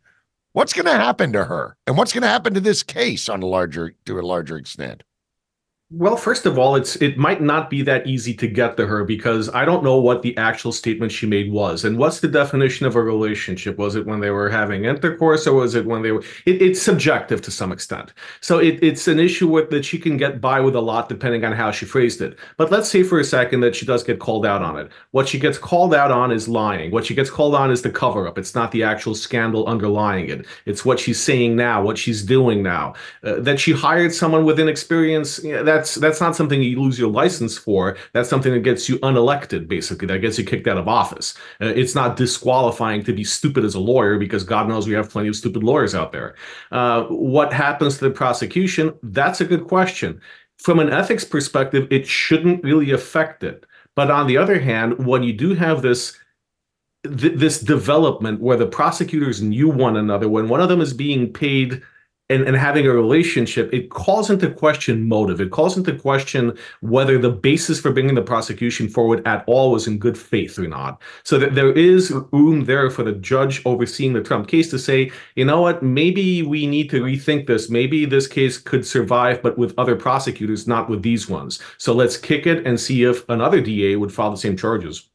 [0.54, 1.78] What's going to happen to her?
[1.86, 5.04] And what's going to happen to this case on a larger to a larger extent?
[5.90, 9.06] Well, first of all, it's it might not be that easy to get to her
[9.06, 11.86] because I don't know what the actual statement she made was.
[11.86, 13.78] And what's the definition of a relationship?
[13.78, 16.82] Was it when they were having intercourse or was it when they were it, it's
[16.82, 18.14] subjective to some extent.
[18.42, 21.46] So it, it's an issue with that she can get by with a lot depending
[21.46, 22.38] on how she phrased it.
[22.58, 24.92] But let's say for a second that she does get called out on it.
[25.12, 26.92] What she gets called out on is lying.
[26.92, 28.38] What she gets called on is the cover up.
[28.38, 30.48] It's not the actual scandal underlying it.
[30.66, 32.94] It's what she's saying now, what she's doing now.
[33.24, 35.42] Uh, that she hired someone with inexperience.
[35.42, 37.98] You know, that that's that's not something you lose your license for.
[38.14, 40.08] That's something that gets you unelected, basically.
[40.08, 41.36] That gets you kicked out of office.
[41.62, 45.10] Uh, it's not disqualifying to be stupid as a lawyer because God knows we have
[45.10, 46.36] plenty of stupid lawyers out there.
[46.72, 48.94] Uh, what happens to the prosecution?
[49.04, 50.20] That's a good question.
[50.58, 53.66] From an ethics perspective, it shouldn't really affect it.
[53.96, 56.18] But on the other hand, when you do have this
[57.04, 61.82] this development where the prosecutors knew one another, when one of them is being paid
[62.30, 65.40] and, and having a relationship, it calls into question motive.
[65.40, 69.88] It calls into question whether the basis for bringing the prosecution forward at all was
[69.88, 71.02] in good faith or not.
[71.24, 75.12] So that there is room there for the judge overseeing the Trump case to say,
[75.36, 77.70] you know what, maybe we need to rethink this.
[77.70, 81.60] Maybe this case could survive, but with other prosecutors, not with these ones.
[81.78, 85.10] So let's kick it and see if another DA would file the same charges.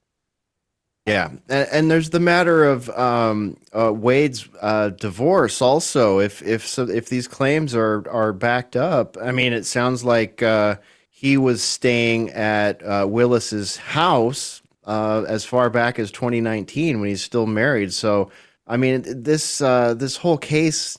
[1.06, 6.20] Yeah, and, and there's the matter of um, uh, Wade's uh, divorce also.
[6.20, 10.42] If if so, if these claims are are backed up, I mean, it sounds like
[10.44, 10.76] uh,
[11.10, 17.22] he was staying at uh, Willis's house uh, as far back as 2019 when he's
[17.22, 17.92] still married.
[17.92, 18.30] So,
[18.68, 20.96] I mean, this uh, this whole case.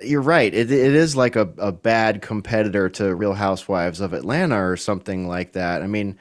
[0.00, 0.52] You're right.
[0.52, 5.28] It, it is like a, a bad competitor to Real Housewives of Atlanta or something
[5.28, 5.80] like that.
[5.82, 6.18] I mean,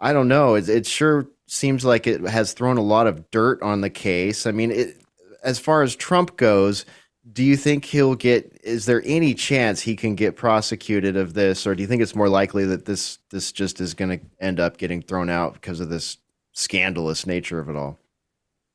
[0.00, 0.54] I don't know.
[0.54, 4.46] It, it sure seems like it has thrown a lot of dirt on the case.
[4.46, 5.02] I mean, it,
[5.42, 6.84] as far as Trump goes,
[7.32, 8.58] do you think he'll get?
[8.62, 12.14] Is there any chance he can get prosecuted of this, or do you think it's
[12.14, 15.80] more likely that this this just is going to end up getting thrown out because
[15.80, 16.18] of this
[16.52, 17.98] scandalous nature of it all?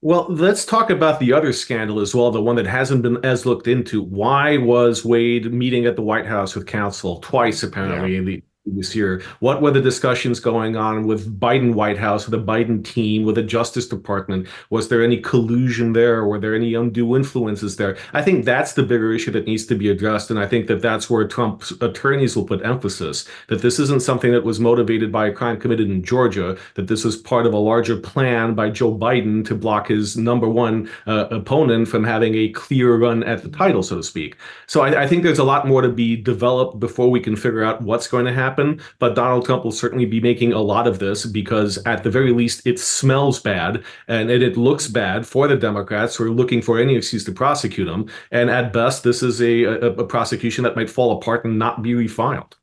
[0.01, 3.45] Well, let's talk about the other scandal as well, the one that hasn't been as
[3.45, 4.03] looked into.
[4.03, 8.17] Why was Wade meeting at the White House with counsel twice, apparently, yeah.
[8.19, 9.21] in the this year.
[9.39, 13.35] What were the discussions going on with Biden White House, with the Biden team, with
[13.35, 14.47] the Justice Department?
[14.69, 16.25] Was there any collusion there?
[16.25, 17.97] Were there any undue influences there?
[18.13, 20.81] I think that's the bigger issue that needs to be addressed, and I think that
[20.81, 23.27] that's where Trump's attorneys will put emphasis.
[23.49, 26.57] That this isn't something that was motivated by a crime committed in Georgia.
[26.75, 30.47] That this was part of a larger plan by Joe Biden to block his number
[30.47, 34.37] one uh, opponent from having a clear run at the title, so to speak.
[34.67, 37.63] So I, I think there's a lot more to be developed before we can figure
[37.63, 40.87] out what's going to happen happen, but Donald Trump will certainly be making a lot
[40.87, 45.25] of this because, at the very least, it smells bad and it, it looks bad
[45.25, 48.09] for the Democrats who are looking for any excuse to prosecute him.
[48.31, 51.81] And at best, this is a, a, a prosecution that might fall apart and not
[51.81, 52.53] be refiled.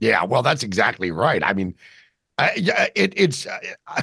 [0.00, 1.42] Yeah, well, that's exactly right.
[1.42, 1.74] I mean,
[2.38, 3.46] uh, it, it's.
[3.46, 4.02] Uh,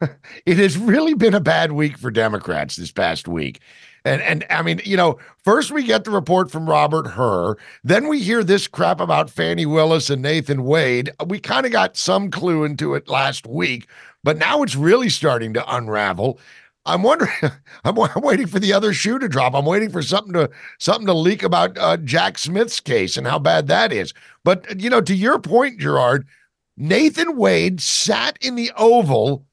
[0.46, 3.60] it has really been a bad week for Democrats this past week.
[4.06, 8.06] And and I mean, you know, first we get the report from Robert Hur, then
[8.06, 11.10] we hear this crap about Fani Willis and Nathan Wade.
[11.26, 13.88] We kind of got some clue into it last week,
[14.22, 16.38] but now it's really starting to unravel.
[16.86, 17.32] I'm wondering.
[17.84, 19.56] I'm, I'm, waiting for the other shoe to drop.
[19.56, 23.40] I'm waiting for something to something to leak about uh, Jack Smith's case and how
[23.40, 24.14] bad that is.
[24.44, 26.28] But you know, to your point, Gerard,
[26.76, 29.44] Nathan Wade sat in the Oval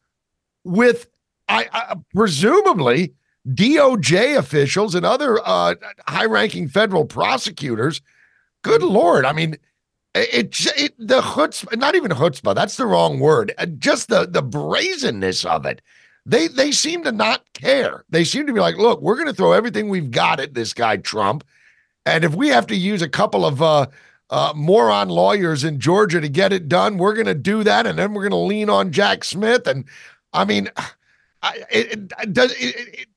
[0.64, 1.08] with,
[1.50, 3.16] I, I presumably
[3.48, 5.76] DOJ officials and other uh,
[6.08, 8.02] high ranking federal prosecutors.
[8.62, 9.26] Good Lord.
[9.26, 9.58] I mean,
[10.16, 13.54] it, it the chutzpah, not even chutzpah, that's the wrong word.
[13.58, 15.82] Uh, just the, the brazenness of it.
[16.26, 18.06] They, they seem to not care.
[18.10, 20.74] They seem to be like, look, we're going to throw everything we've got at this
[20.74, 21.44] guy, Trump.
[22.06, 23.88] And if we have to use a couple of uh,
[24.30, 27.86] uh, moron lawyers in Georgia to get it done, we're going to do that.
[27.86, 29.68] And then we're going to lean on Jack Smith.
[29.68, 29.86] And
[30.32, 30.70] I mean,
[31.42, 33.08] I, it, it, does it,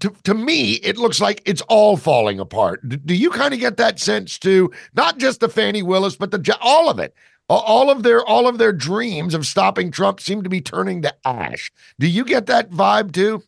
[0.00, 2.86] to, to me, it looks like it's all falling apart.
[2.88, 4.72] Do, do you kind of get that sense too?
[4.94, 7.14] Not just the Fani Willis, but the all of it.
[7.48, 11.14] All of their all of their dreams of stopping Trump seem to be turning to
[11.26, 11.70] ash.
[11.98, 13.42] Do you get that vibe too?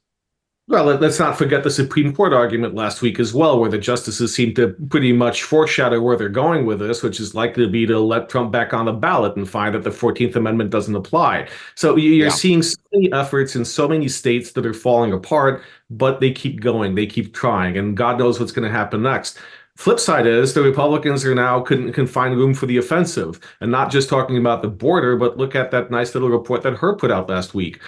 [0.68, 4.34] Well, let's not forget the Supreme Court argument last week as well, where the justices
[4.34, 7.86] seem to pretty much foreshadow where they're going with this, which is likely to be
[7.86, 11.46] to let Trump back on the ballot and find that the 14th Amendment doesn't apply.
[11.76, 12.32] So you're yeah.
[12.32, 16.60] seeing so many efforts in so many states that are falling apart, but they keep
[16.60, 19.38] going, they keep trying, and God knows what's going to happen next.
[19.76, 23.70] Flip side is the Republicans are now can can find room for the offensive, and
[23.70, 26.96] not just talking about the border, but look at that nice little report that Hur
[26.96, 27.80] put out last week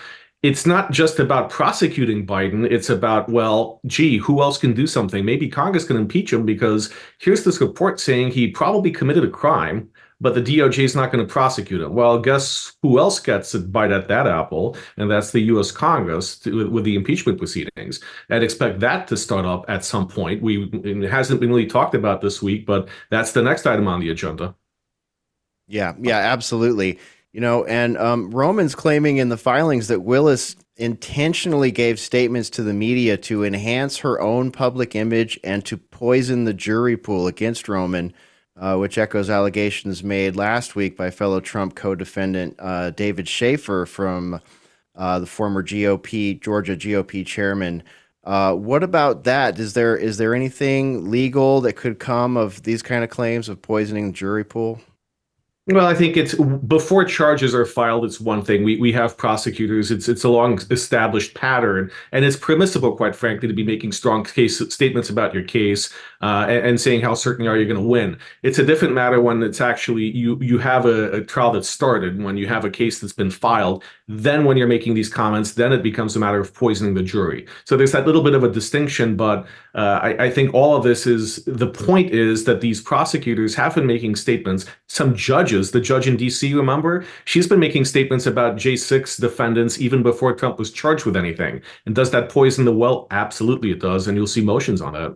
[0.42, 2.70] it's not just about prosecuting Biden.
[2.70, 5.24] It's about, well, gee, who else can do something?
[5.24, 9.90] Maybe Congress can impeach him because here's this report saying he probably committed a crime,
[10.20, 11.92] but the DOJ is not going to prosecute him.
[11.92, 14.77] Well, guess who else gets a bite at that apple?
[14.96, 15.72] And that's the U.S.
[15.72, 18.01] Congress to, with the impeachment proceedings.
[18.31, 20.40] I'd expect that to start up at some point.
[20.40, 23.98] We it hasn't been really talked about this week, but that's the next item on
[23.98, 24.55] the agenda.
[25.66, 26.98] Yeah, yeah, absolutely.
[27.38, 32.64] You know, and um, Roman's claiming in the filings that Willis intentionally gave statements to
[32.64, 37.68] the media to enhance her own public image and to poison the jury pool against
[37.68, 38.12] Roman,
[38.57, 43.87] uh, which echoes allegations made last week by fellow Trump co defendant uh, David Shafer
[43.87, 44.40] from
[44.96, 47.85] uh, the former GOP, Georgia GOP chairman.
[48.24, 49.61] Uh, what about that?
[49.61, 53.62] Is there is there anything legal that could come of these kind of claims of
[53.62, 54.81] poisoning the jury pool?
[55.70, 58.07] Well, I think it's before charges are filed.
[58.07, 58.64] It's one thing.
[58.64, 59.90] We we have prosecutors.
[59.90, 64.24] It's it's a long established pattern, and it's permissible, quite frankly, to be making strong
[64.24, 65.92] case statements about your case
[66.22, 68.18] uh, and, and, saying how certain you are you going to win.
[68.42, 72.22] It's a different matter when it's actually you you have a, a trial that's started,
[72.22, 73.84] when you have a case that's been filed.
[74.09, 77.47] Then, when you're making these comments, then it becomes a matter of poisoning the jury.
[77.66, 80.82] So there's that little bit of a distinction, but uh, I, I think all of
[80.82, 85.70] this is the point is that these prosecutors have been making statements some judges.
[85.70, 90.59] The judge in D.C., remember, she's been making statements about J6 defendants even before Trump
[90.59, 91.61] was charged with anything.
[91.86, 93.07] And does that poison the well?
[93.11, 95.12] Absolutely, it does, and you'll see motions on it.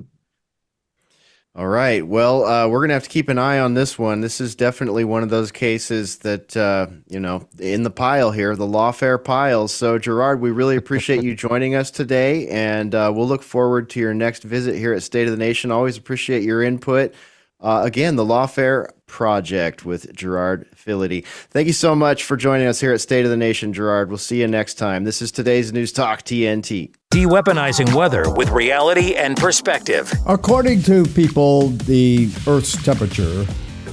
[1.55, 2.07] All right.
[2.07, 4.23] Well, uh, we're going to have to keep an eye on this one.
[4.23, 8.57] This is definitely one of those cases that, uh, you know, in the pile here,
[8.57, 9.70] the lawfare piles.
[9.70, 14.01] So, Gerard, we really appreciate you joining us today, and uh, we'll look forward to
[14.01, 15.70] your next visit here at State of the Nation.
[15.70, 17.12] Always appreciate your input.
[17.61, 21.25] Uh, again, the Lawfare Project with Gerard Filitti.
[21.51, 24.09] Thank you so much for joining us here at State of the Nation, Gerard.
[24.09, 25.05] We'll see you next time.
[25.05, 26.95] This is today's News Talk TNT.
[27.11, 30.11] De-weaponizing weather with reality and perspective.
[30.27, 33.47] According to people, the Earth's temperature,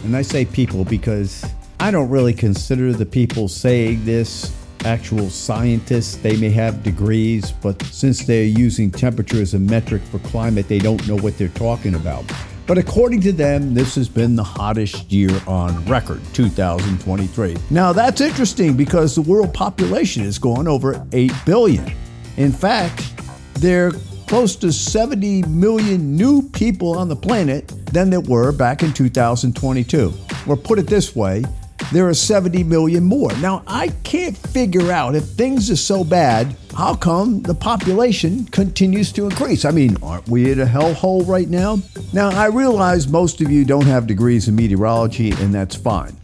[0.05, 1.45] and I say people because
[1.81, 4.55] I don't really consider the people saying this
[4.85, 6.15] actual scientists.
[6.15, 10.79] They may have degrees, but since they're using temperature as a metric for climate, they
[10.79, 12.23] don't know what they're talking about.
[12.69, 17.57] But according to them, this has been the hottest year on record, 2023.
[17.71, 21.91] Now, that's interesting because the world population is going over 8 billion.
[22.37, 23.11] In fact,
[23.55, 23.91] there are
[24.27, 30.13] close to 70 million new people on the planet than there were back in 2022.
[30.47, 31.45] Or put it this way,
[31.91, 33.31] there are 70 million more.
[33.37, 39.11] Now, I can't figure out if things are so bad, how come the population continues
[39.13, 39.65] to increase?
[39.65, 41.79] I mean, aren't we at a hellhole right now?
[42.13, 46.15] Now, I realize most of you don't have degrees in meteorology, and that's fine.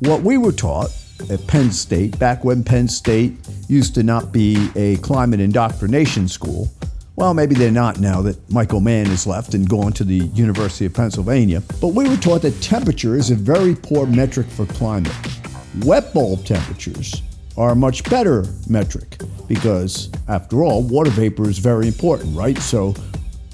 [0.00, 0.90] What we were taught
[1.30, 3.36] at Penn State, back when Penn State
[3.68, 6.72] used to not be a climate indoctrination school,
[7.16, 10.86] well, maybe they're not now that Michael Mann has left and gone to the University
[10.86, 11.62] of Pennsylvania.
[11.80, 15.12] But we were taught that temperature is a very poor metric for climate.
[15.84, 17.22] Wet bulb temperatures
[17.56, 22.56] are a much better metric because, after all, water vapor is very important, right?
[22.58, 22.94] So,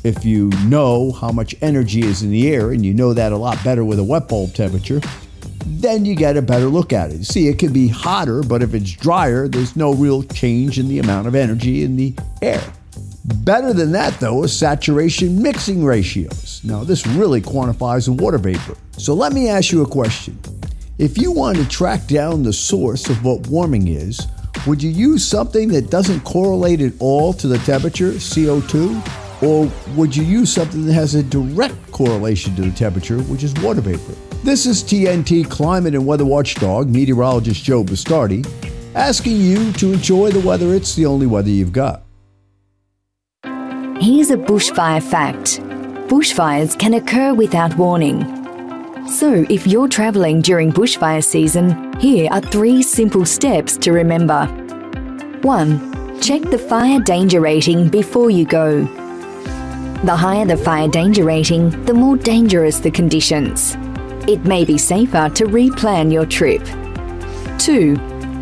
[0.04, 3.36] if you know how much energy is in the air and you know that a
[3.36, 5.00] lot better with a wet bulb temperature,
[5.66, 7.24] then you get a better look at it.
[7.24, 11.00] See, it can be hotter, but if it's drier, there's no real change in the
[11.00, 12.62] amount of energy in the air.
[13.36, 16.60] Better than that, though, is saturation mixing ratios.
[16.64, 18.76] Now, this really quantifies the water vapor.
[18.96, 20.38] So let me ask you a question.
[20.98, 24.26] If you want to track down the source of what warming is,
[24.66, 29.42] would you use something that doesn't correlate at all to the temperature, CO2?
[29.42, 33.54] Or would you use something that has a direct correlation to the temperature, which is
[33.62, 34.14] water vapor?
[34.42, 38.46] This is TNT climate and weather watchdog, meteorologist Joe Bastardi,
[38.94, 40.74] asking you to enjoy the weather.
[40.74, 42.07] It's the only weather you've got.
[44.01, 45.61] Here's a bushfire fact
[46.09, 48.22] bushfires can occur without warning.
[49.09, 54.46] So, if you're travelling during bushfire season, here are three simple steps to remember.
[55.42, 56.20] 1.
[56.20, 58.82] Check the fire danger rating before you go.
[60.05, 63.76] The higher the fire danger rating, the more dangerous the conditions.
[64.28, 66.62] It may be safer to replan your trip.
[67.59, 67.96] 2.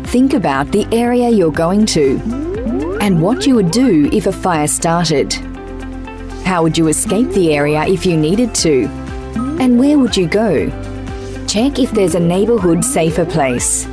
[0.05, 2.19] Think about the area you're going to
[3.01, 5.46] and what you would do if a fire started.
[6.47, 8.85] How would you escape the area if you needed to?
[9.59, 10.69] And where would you go?
[11.45, 13.85] Check if there's a neighbourhood safer place.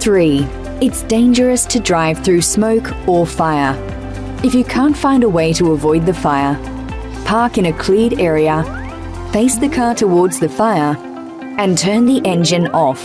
[0.00, 0.40] 3.
[0.80, 3.76] It's dangerous to drive through smoke or fire.
[4.42, 6.56] If you can't find a way to avoid the fire,
[7.24, 8.64] park in a cleared area,
[9.32, 10.96] face the car towards the fire,
[11.58, 13.02] and turn the engine off.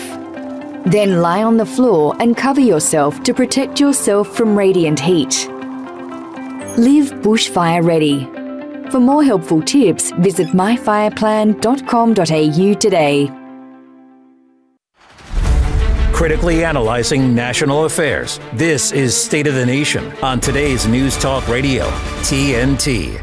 [0.87, 5.47] Then lie on the floor and cover yourself to protect yourself from radiant heat.
[6.75, 8.27] Live bushfire ready.
[8.91, 13.31] For more helpful tips, visit myfireplan.com.au today.
[16.13, 18.39] Critically analyzing national affairs.
[18.53, 21.85] This is State of the Nation on today's News Talk Radio,
[22.21, 23.21] TNT.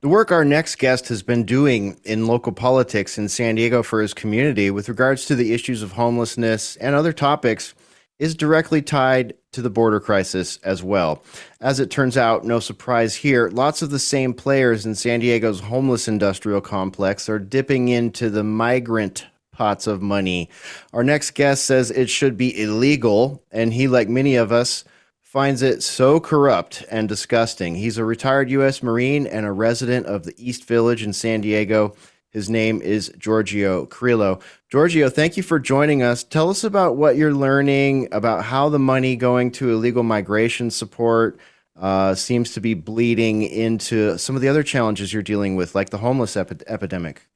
[0.00, 4.02] The work our next guest has been doing in local politics in San Diego for
[4.02, 7.74] his community with regards to the issues of homelessness and other topics
[8.18, 11.22] is directly tied to the border crisis as well.
[11.60, 15.60] As it turns out, no surprise here, lots of the same players in San Diego's
[15.60, 20.50] homeless industrial complex are dipping into the migrant pots of money.
[20.92, 24.84] Our next guest says it should be illegal, and he, like many of us,
[25.22, 27.74] finds it so corrupt and disgusting.
[27.74, 28.82] He's a retired U.S.
[28.82, 31.96] Marine and a resident of the East Village in San Diego.
[32.34, 34.42] His name is Giorgio Kirylo.
[34.68, 36.24] Giorgio, thank you for joining us.
[36.24, 41.38] Tell us about what you're learning about how the money going to illegal migration support
[41.80, 45.90] uh, seems to be bleeding into some of the other challenges you're dealing with, like
[45.90, 47.28] the homeless epi- epidemic.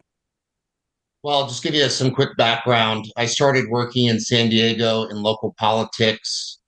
[1.23, 3.07] Well, I'll just give you some quick background.
[3.17, 6.59] I started working in San Diego in local politics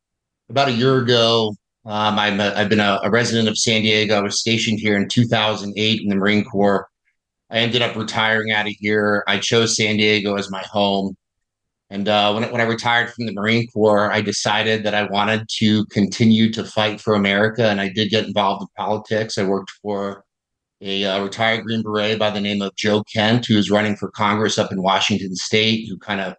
[0.49, 1.57] about a year ago.
[1.85, 4.17] Um, I'm a, I've been a, a resident of San Diego.
[4.17, 6.87] I was stationed here in 2008 in the Marine Corps.
[7.51, 9.25] I ended up retiring out of here.
[9.27, 11.17] I chose San Diego as my home.
[11.91, 15.49] And uh, when, when I retired from the Marine Corps, I decided that I wanted
[15.59, 17.69] to continue to fight for America.
[17.69, 19.37] And I did get involved in politics.
[19.37, 20.25] I worked for
[20.81, 24.11] a uh, retired Green Beret by the name of Joe Kent, who was running for
[24.13, 26.35] Congress up in Washington State, who kind of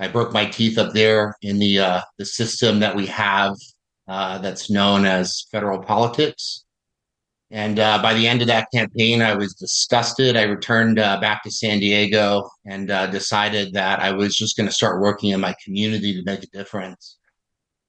[0.00, 3.56] I broke my teeth up there in the uh, the system that we have
[4.06, 6.64] uh, that's known as federal politics.
[7.50, 10.36] And uh, by the end of that campaign, I was disgusted.
[10.36, 14.66] I returned uh, back to San Diego and uh, decided that I was just going
[14.66, 17.16] to start working in my community to make a difference,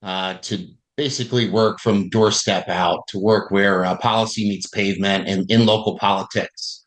[0.02, 5.50] uh, to basically work from doorstep out, to work where uh, policy meets pavement and
[5.52, 6.86] in local politics.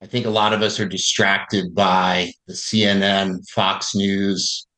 [0.00, 4.68] I think a lot of us are distracted by the CNN, Fox News,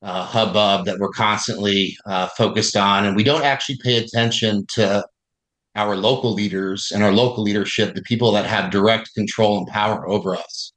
[0.00, 1.96] uh, hubbub that we're constantly
[2.36, 5.04] focused on, and we don't actually pay attention to
[5.74, 10.06] our local leaders and our local leadership, the people that have direct control and power
[10.08, 10.72] over us.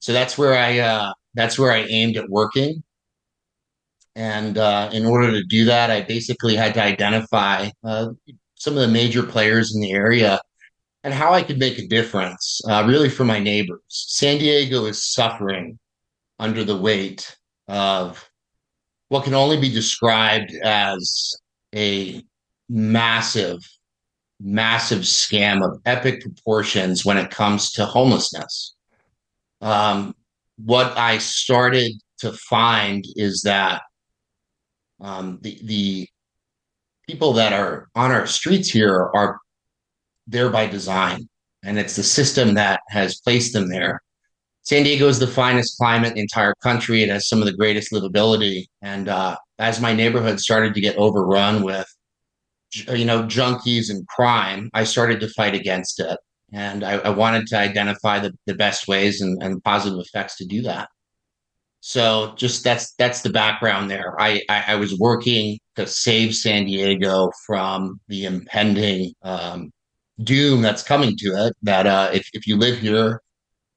[0.00, 2.82] So that's where I uh, that's where I aimed at working.
[4.14, 8.08] And uh, in order to do that, I basically had to identify uh,
[8.54, 10.40] some of the major players in the area
[11.04, 13.80] and how I could make a difference, uh, really for my neighbors.
[13.88, 15.78] San Diego is suffering
[16.38, 17.36] under the weight
[17.68, 18.28] of
[19.08, 21.36] what can only be described as
[21.74, 22.22] a
[22.68, 23.58] massive
[24.40, 28.74] massive scam of epic proportions when it comes to homelessness.
[29.60, 30.14] Um,
[30.56, 33.82] what I started to find is that
[35.00, 36.08] um, the the
[37.06, 39.38] people that are on our streets here are
[40.26, 41.28] there by design,
[41.62, 44.00] and it's the system that has placed them there.
[44.62, 47.02] San Diego is the finest climate in the entire country.
[47.02, 50.96] It has some of the greatest livability, and uh, as my neighborhood started to get
[50.96, 51.86] overrun with
[52.88, 56.18] you know junkies and crime i started to fight against it.
[56.52, 60.46] And i, I wanted to identify the, the best ways and, and positive effects to
[60.46, 60.88] do that.
[61.80, 64.20] So just that's that's the background there.
[64.20, 69.70] I, I, I was working to save san diego from the impending um,
[70.24, 73.22] doom that's coming to it that uh, if, if you live here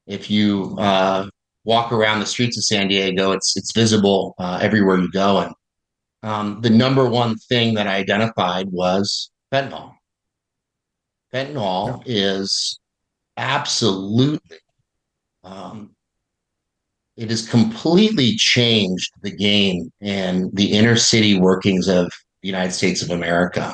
[0.08, 1.28] if you uh,
[1.66, 5.40] walk around the streets of san diego it's it's visible uh, everywhere you go.
[5.40, 5.54] And
[6.24, 9.94] um, the number one thing that I identified was fentanyl.
[11.34, 12.80] Fentanyl is
[13.38, 14.58] absolutely,
[15.44, 15.92] um,
[17.16, 22.12] it has completely changed the game in the inner city workings of
[22.42, 23.74] the United States of America.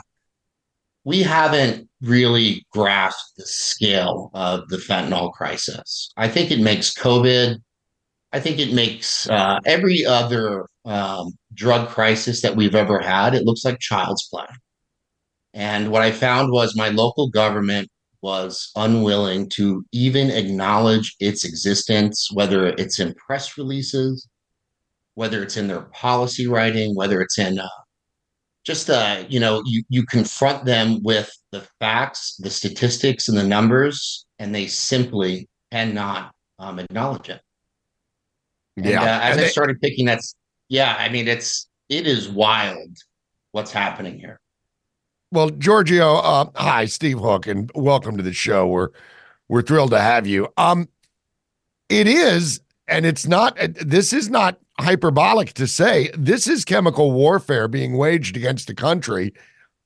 [1.03, 6.11] We haven't really grasped the scale of the fentanyl crisis.
[6.17, 7.57] I think it makes COVID
[8.35, 13.45] I think it makes uh, every other um, drug crisis that we've ever had, it
[13.45, 14.45] looks like child's play.
[15.53, 17.89] And what I found was my local government
[18.21, 24.27] was unwilling to even acknowledge its existence, whether it's in press releases,
[25.15, 27.67] whether it's in their policy writing, whether it's in uh,
[28.65, 33.43] just uh, you know, you you confront them with the facts, the statistics, and the
[33.43, 37.41] numbers, and they simply cannot um, acknowledge it.
[38.75, 39.03] And, yeah.
[39.03, 40.35] Uh, as I started picking that's
[40.69, 42.97] yeah, I mean it's it is wild
[43.51, 44.39] what's happening here.
[45.31, 48.67] Well, Giorgio, uh, hi, Steve Hook, and welcome to the show.
[48.67, 48.89] We're
[49.47, 50.47] we're thrilled to have you.
[50.57, 50.87] Um,
[51.89, 53.57] it is, and it's not.
[53.81, 59.33] This is not hyperbolic to say this is chemical warfare being waged against the country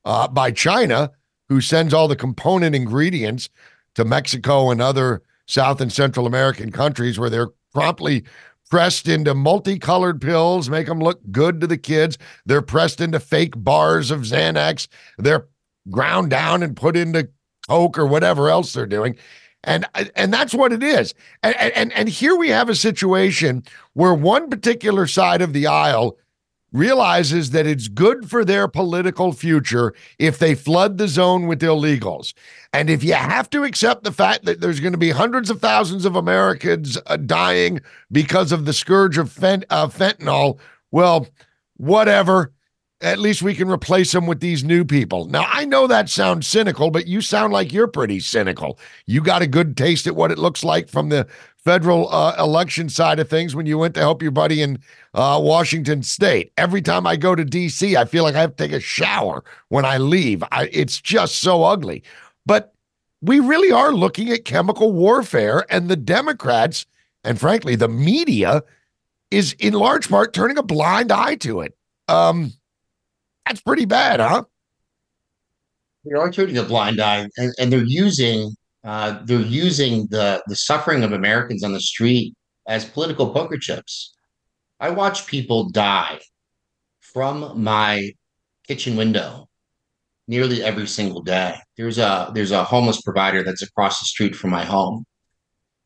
[0.04, 1.10] uh, by China,
[1.48, 3.48] who sends all the component ingredients
[3.94, 8.24] to Mexico and other South and Central American countries, where they're promptly
[8.70, 12.16] pressed into multicolored pills, make them look good to the kids.
[12.46, 14.86] They're pressed into fake bars of Xanax.
[15.18, 15.48] They're
[15.90, 17.28] ground down and put into
[17.68, 19.16] Coke or whatever else they're doing.
[19.62, 19.84] And
[20.16, 21.12] and that's what it is.
[21.42, 23.62] And, and and here we have a situation
[23.92, 26.16] where one particular side of the aisle
[26.72, 32.32] realizes that it's good for their political future if they flood the zone with illegals.
[32.72, 35.60] And if you have to accept the fact that there's going to be hundreds of
[35.60, 37.80] thousands of Americans uh, dying
[38.12, 40.58] because of the scourge of fent- uh, fentanyl,
[40.90, 41.26] well,
[41.76, 42.52] whatever.
[43.02, 45.24] At least we can replace them with these new people.
[45.24, 48.78] Now, I know that sounds cynical, but you sound like you're pretty cynical.
[49.06, 51.26] You got a good taste at what it looks like from the
[51.56, 54.78] federal uh, election side of things when you went to help your buddy in
[55.14, 56.52] uh, Washington State.
[56.56, 59.44] Every time I go to D.C., I feel like I have to take a shower
[59.68, 60.42] when I leave.
[60.52, 62.02] I, it's just so ugly.
[62.44, 62.74] But
[63.22, 66.86] we really are looking at chemical warfare, and the Democrats,
[67.24, 68.62] and frankly, the media,
[69.30, 71.76] is in large part turning a blind eye to it.
[72.08, 72.52] Um,
[73.46, 74.44] that's pretty bad, huh?
[76.04, 80.56] They are turning a blind eye, and, and they're using uh, they're using the the
[80.56, 82.34] suffering of Americans on the street
[82.66, 84.14] as political poker chips.
[84.78, 86.20] I watch people die
[87.00, 88.12] from my
[88.66, 89.48] kitchen window
[90.28, 91.56] nearly every single day.
[91.76, 95.04] There's a there's a homeless provider that's across the street from my home.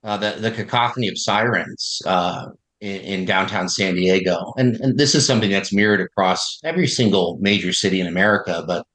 [0.04, 2.46] Uh, the the cacophony of sirens uh,
[2.84, 7.38] in, in, downtown San Diego, and and this is something that's mirrored across every single
[7.40, 8.62] major city in America.
[8.66, 8.86] But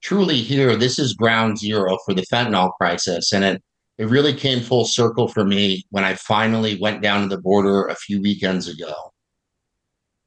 [0.00, 3.62] truly, here this is ground zero for the fentanyl crisis, and it
[3.98, 7.84] it really came full circle for me when I finally went down to the border
[7.86, 8.94] a few weekends ago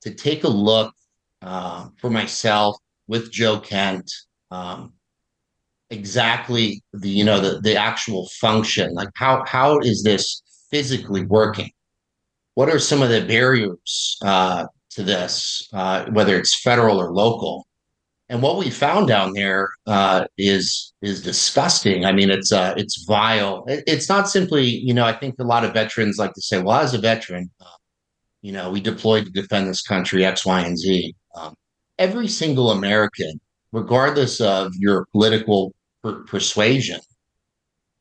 [0.02, 0.94] to take a look
[1.42, 4.12] uh, for myself with Joe Kent
[4.52, 4.94] um,
[5.90, 8.94] exactly the you know the the actual function.
[8.94, 11.72] Like how how is this physically working
[12.58, 17.68] what are some of the barriers uh, to this uh, whether it's federal or local?
[18.30, 22.04] And what we found down there uh, is is disgusting.
[22.04, 23.64] I mean it's uh it's vile.
[23.68, 26.60] It, it's not simply you know i think a lot of veterans like to say
[26.60, 27.78] well as a veteran uh,
[28.42, 31.16] you know we deployed to defend this country x y and z.
[31.36, 31.54] Um,
[32.00, 33.40] every single american
[33.72, 37.00] regardless of your political per- persuasion,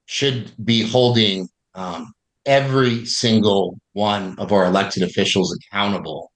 [0.06, 2.12] should be holding um,
[2.46, 6.32] every single one of our elected officials accountable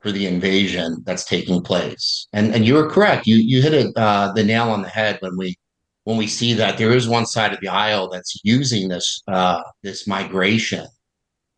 [0.00, 2.28] for the invasion that's taking place.
[2.32, 3.26] And and you were correct.
[3.26, 5.56] You you hit it uh, the nail on the head when we
[6.04, 9.62] when we see that there is one side of the aisle that's using this uh,
[9.82, 10.86] this migration,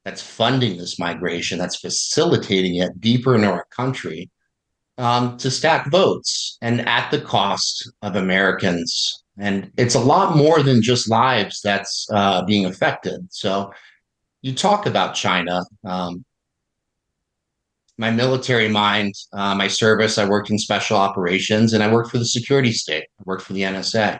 [0.05, 4.31] that's funding this migration, that's facilitating it deeper into our country
[4.99, 9.25] um, to stack votes and at the cost of Americans.
[9.39, 13.27] And it's a lot more than just lives that's uh, being affected.
[13.31, 13.73] So
[14.43, 15.63] you talk about China.
[15.85, 16.25] Um,
[17.99, 22.19] my military mind, uh, my service, I worked in special operations and I worked for
[22.19, 23.05] the security state.
[23.19, 24.19] I worked for the NSA.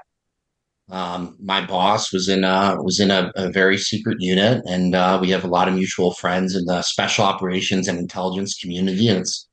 [0.89, 5.19] Um, my boss was in a was in a, a very secret unit, and uh,
[5.21, 9.09] we have a lot of mutual friends in the special operations and intelligence community.
[9.09, 9.49] And it's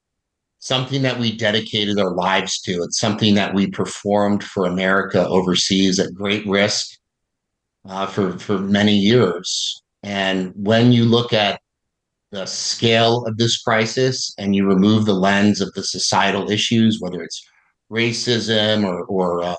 [0.64, 2.84] something that we dedicated our lives to.
[2.84, 6.98] It's something that we performed for America overseas at great risk
[7.86, 9.82] uh, for for many years.
[10.04, 11.60] And when you look at
[12.32, 17.22] the scale of this crisis and you remove the lens of the societal issues, whether
[17.22, 17.46] it's
[17.92, 19.56] racism or or uh,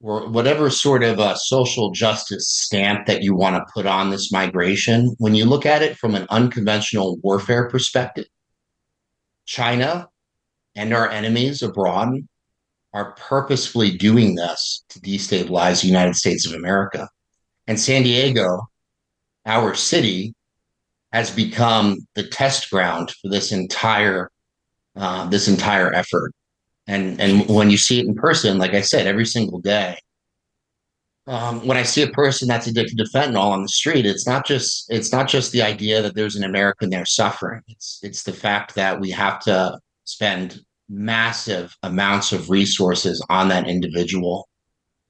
[0.00, 4.32] or whatever sort of a social justice stamp that you want to put on this
[4.32, 8.26] migration, when you look at it from an unconventional warfare perspective,
[9.48, 10.06] China
[10.76, 12.14] and our enemies abroad
[12.92, 17.08] are purposefully doing this to destabilize the United States of America.
[17.66, 18.68] And San Diego,
[19.46, 20.34] our city,
[21.12, 24.30] has become the test ground for this entire
[24.94, 26.32] uh, this entire effort.
[26.86, 29.96] And and when you see it in person, like I said, every single day,
[31.28, 34.46] um, when I see a person that's addicted to fentanyl on the street, it's not
[34.46, 37.60] just it's not just the idea that there's an American there suffering.
[37.68, 43.68] It's it's the fact that we have to spend massive amounts of resources on that
[43.68, 44.48] individual,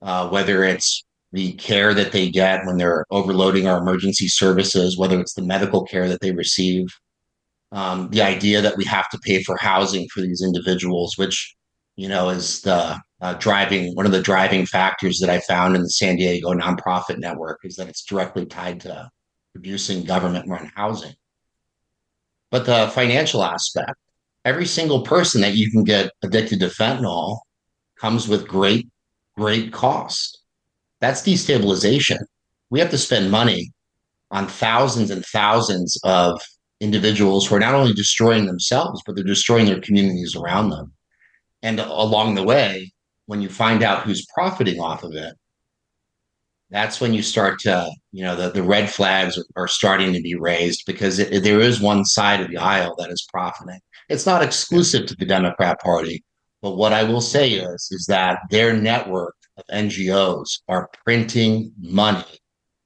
[0.02, 5.20] uh, whether it's the care that they get when they're overloading our emergency services, whether
[5.20, 6.86] it's the medical care that they receive,
[7.70, 11.54] um, the idea that we have to pay for housing for these individuals, which
[11.94, 15.82] you know is the uh, driving one of the driving factors that I found in
[15.82, 19.10] the San Diego nonprofit network is that it's directly tied to
[19.52, 21.14] producing government run housing.
[22.50, 23.96] But the financial aspect,
[24.44, 27.40] every single person that you can get addicted to fentanyl
[27.98, 28.88] comes with great,
[29.36, 30.42] great cost.
[31.00, 32.18] That's destabilization.
[32.70, 33.72] We have to spend money
[34.30, 36.40] on thousands and thousands of
[36.80, 40.92] individuals who are not only destroying themselves, but they're destroying their communities around them.
[41.62, 42.92] And along the way,
[43.28, 45.34] when you find out who's profiting off of it,
[46.70, 50.34] that's when you start to, you know, the, the red flags are, starting to be
[50.34, 53.80] raised because it, there is one side of the aisle that is profiting.
[54.08, 56.24] It's not exclusive to the Democrat Party,
[56.62, 62.24] but what I will say is, is that their network of NGOs are printing money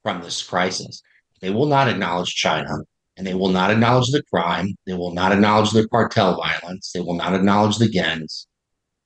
[0.03, 1.03] from this crisis.
[1.41, 2.79] They will not acknowledge China
[3.17, 4.75] and they will not acknowledge the crime.
[4.87, 6.91] They will not acknowledge the cartel violence.
[6.93, 8.49] They will not acknowledge the gangs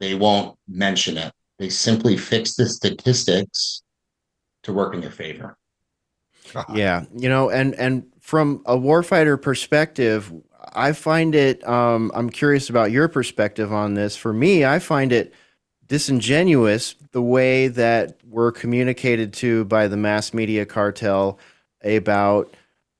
[0.00, 1.32] they won't mention it.
[1.58, 3.82] They simply fix the statistics
[4.64, 5.56] to work in their favor.
[6.72, 10.32] Yeah, you know, and and from a warfighter perspective,
[10.74, 11.66] I find it.
[11.66, 14.16] Um, I'm curious about your perspective on this.
[14.16, 15.34] For me, I find it
[15.86, 21.38] disingenuous the way that we're communicated to by the mass media cartel
[21.84, 22.54] about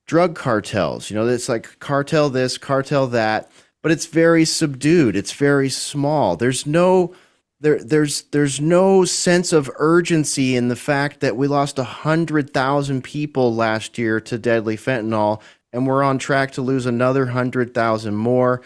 [0.05, 1.09] drug cartels.
[1.09, 5.15] You know, it's like cartel this, cartel that but it's very subdued.
[5.15, 6.35] It's very small.
[6.35, 7.13] There's no
[7.59, 12.53] there there's there's no sense of urgency in the fact that we lost a hundred
[12.53, 15.41] thousand people last year to deadly fentanyl,
[15.73, 18.61] and we're on track to lose another hundred thousand more.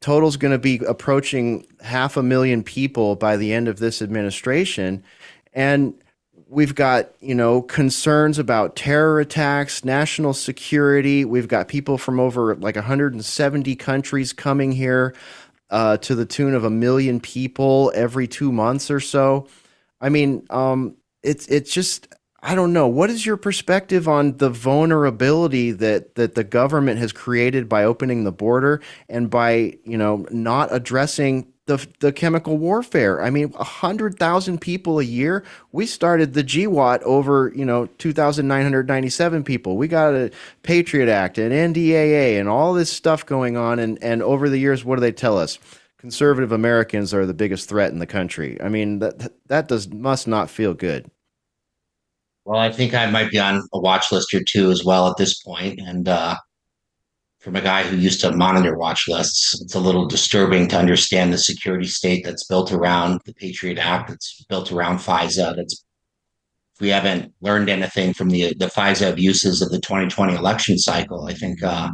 [0.00, 5.04] Total's going to be approaching half a million people by the end of this administration,
[5.52, 5.94] and
[6.52, 11.24] we've got you know concerns about terror attacks national security.
[11.24, 15.14] We've got people from over like 170 countries coming here
[15.70, 19.48] uh, to the tune of a million people every two months or so.
[20.00, 22.86] I mean um, it's it's just i don't know.
[22.86, 28.24] What is your perspective on the vulnerability that that the government has created by opening
[28.24, 31.46] the border and by you know not addressing
[31.76, 33.22] the the chemical warfare.
[33.22, 35.44] I mean, hundred thousand people a year.
[35.72, 39.76] We started the GWOT over you know two thousand nine hundred ninety seven people.
[39.76, 40.30] We got a
[40.62, 43.78] Patriot Act and NDAA and all this stuff going on.
[43.78, 45.58] And and over the years, what do they tell us?
[45.98, 48.60] Conservative Americans are the biggest threat in the country.
[48.60, 51.10] I mean, that that does must not feel good.
[52.44, 55.16] Well, I think I might be on a watch list or two as well at
[55.16, 56.36] this point, and uh,
[57.42, 61.32] from a guy who used to monitor watch lists, it's a little disturbing to understand
[61.32, 65.56] the security state that's built around the Patriot Act, that's built around FISA.
[65.56, 65.84] That's
[66.74, 71.26] if we haven't learned anything from the the FISA abuses of the 2020 election cycle,
[71.26, 71.90] I think uh,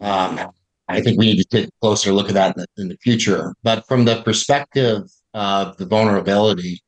[0.00, 0.40] um,
[0.88, 2.96] I think we need to take a closer look at that in the, in the
[2.96, 3.54] future.
[3.62, 5.02] But from the perspective
[5.34, 6.80] of the vulnerability,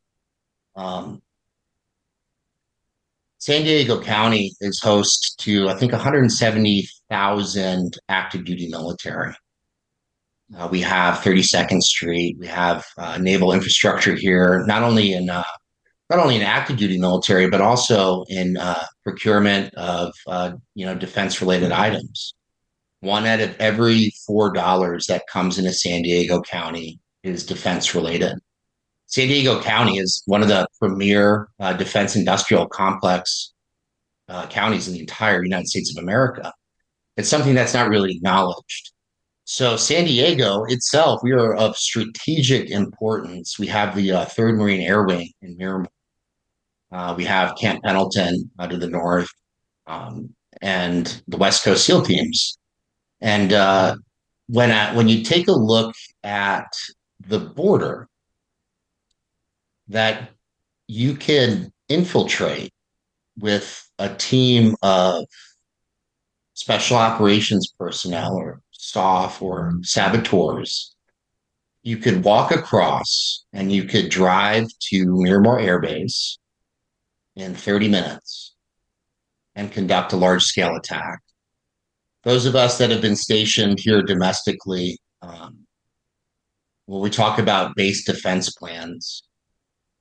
[0.75, 1.21] um,
[3.47, 9.37] San Diego County is host to, I think, 170,000 active duty military.
[10.59, 12.37] Uh, we have 32nd Street.
[12.41, 15.45] We have uh, naval infrastructure here, not only in uh,
[16.11, 20.97] not only in active duty military, but also in uh, procurement of uh, you know
[20.97, 22.35] defense related items.
[22.99, 28.41] One out of every four dollars that comes into San Diego County is defense related.
[29.07, 33.53] San Diego County is one of the premier uh, defense industrial complex
[34.29, 36.53] uh, counties in the entire United States of America.
[37.17, 38.93] It's something that's not really acknowledged.
[39.45, 43.61] So, San Diego itself, we are of strategic importance.
[43.61, 45.89] We have the uh, 3rd Marine Air Wing in Miramar.
[46.91, 49.29] Uh, we have Camp Pendleton to the north
[49.87, 52.59] um, and the West Coast SEAL teams.
[53.21, 53.97] And uh,
[54.49, 55.95] when, when you take a look
[56.25, 56.67] at
[57.21, 58.09] the border,
[59.89, 60.31] that
[60.89, 62.73] you can infiltrate
[63.39, 65.25] with a team of
[66.55, 70.95] special operations personnel or staff or saboteurs.
[71.83, 76.39] You could walk across and you could drive to Miramar Air Base
[77.37, 78.55] in 30 minutes
[79.55, 81.21] and conduct a large scale attack.
[82.25, 85.67] Those of us that have been stationed here domestically, um,
[86.87, 89.23] when we talk about base defense plans,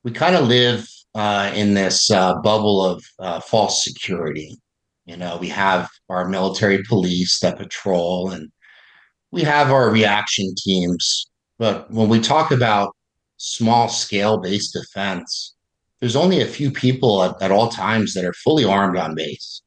[0.06, 4.56] we kind of live uh, in this uh, bubble of uh, false security.
[5.06, 8.52] You know, we have our military police that patrol, and
[9.32, 11.26] we have our reaction teams.
[11.58, 12.96] But when we talk about
[13.38, 15.56] small scale base defense,
[16.00, 19.64] there's only a few people at, at, all times that are fully armed on base.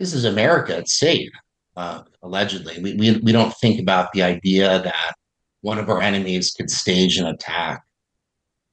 [0.00, 1.30] This is America; it's safe.
[1.76, 5.14] Uh, allegedly, we, we we don't think about the idea that
[5.60, 7.82] one of our enemies could stage an attack.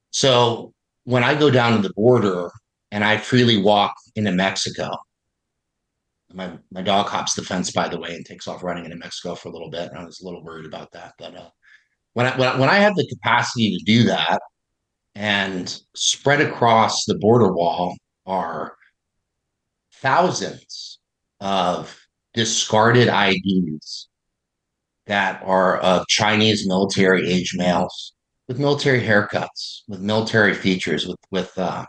[0.09, 0.72] So
[1.05, 2.51] when I go down to the border
[2.91, 4.89] and I freely walk into Mexico,
[6.33, 9.35] my my dog hops the fence by the way and takes off running into Mexico
[9.35, 9.89] for a little bit.
[9.89, 11.49] And I was a little worried about that, but uh,
[12.13, 14.41] when I, when I, when I have the capacity to do that
[15.15, 17.95] and spread across the border wall
[18.25, 18.75] are
[19.95, 20.99] thousands
[21.39, 21.99] of
[22.33, 24.09] discarded IDs
[25.05, 28.12] that are of Chinese military age males
[28.47, 31.85] with military haircuts, with military features, with with uh,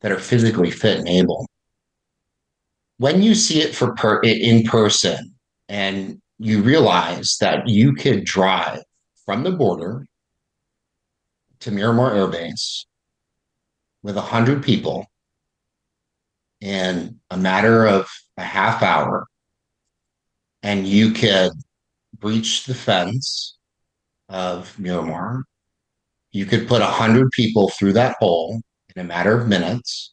[0.00, 1.46] that are physically fit and able.
[2.98, 5.34] When you see it for per, in person,
[5.68, 8.82] and you realize that you could drive
[9.24, 10.06] from the border
[11.60, 12.86] to Miramar Air Base
[14.02, 15.06] with a hundred people
[16.60, 19.26] in a matter of a half hour,
[20.62, 21.52] and you could
[22.18, 23.56] breach the fence
[24.28, 25.44] of Miramar
[26.34, 28.60] you could put a hundred people through that hole
[28.94, 30.12] in a matter of minutes,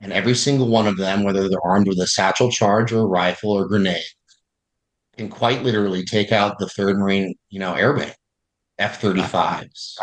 [0.00, 3.06] and every single one of them, whether they're armed with a satchel charge or a
[3.06, 4.02] rifle or grenade,
[5.18, 8.14] can quite literally take out the third Marine, you know, airbase,
[8.78, 9.98] F-35s,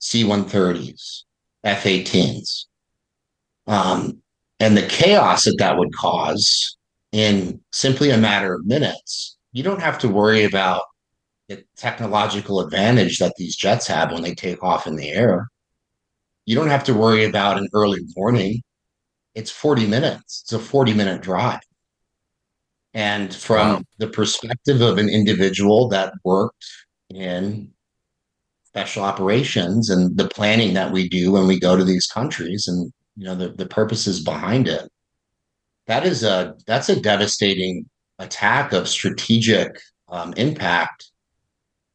[0.00, 1.22] C-130s,
[1.62, 2.64] F-18s.
[3.68, 4.20] Um,
[4.58, 6.76] and the chaos that that would cause
[7.12, 10.82] in simply a matter of minutes, you don't have to worry about
[11.50, 15.48] the technological advantage that these jets have when they take off in the air.
[16.46, 18.62] You don't have to worry about an early morning.
[19.34, 20.42] It's 40 minutes.
[20.44, 21.60] It's a 40 minute drive.
[22.94, 23.82] And from wow.
[23.98, 26.64] the perspective of an individual that worked
[27.08, 27.72] in
[28.66, 32.92] special operations and the planning that we do when we go to these countries and
[33.16, 34.88] you know the, the purposes behind it
[35.88, 37.84] that is a that's a devastating
[38.20, 39.76] attack of strategic
[40.08, 41.09] um, impact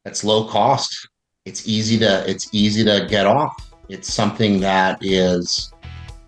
[0.06, 1.08] that's low cost
[1.44, 3.54] it's easy to it's easy to get off
[3.88, 5.72] it's something that is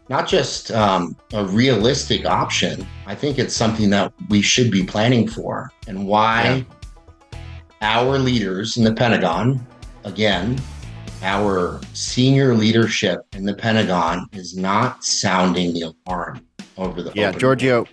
[0.08, 5.28] not just um, a realistic option i think it's something that we should be planning
[5.28, 6.66] for and why
[7.32, 7.40] yeah.
[7.82, 9.64] our leaders in the pentagon
[10.08, 10.60] again,
[11.22, 16.44] our senior leadership in the Pentagon is not sounding the alarm
[16.76, 17.12] over the.
[17.14, 17.86] Yeah, Giorgio,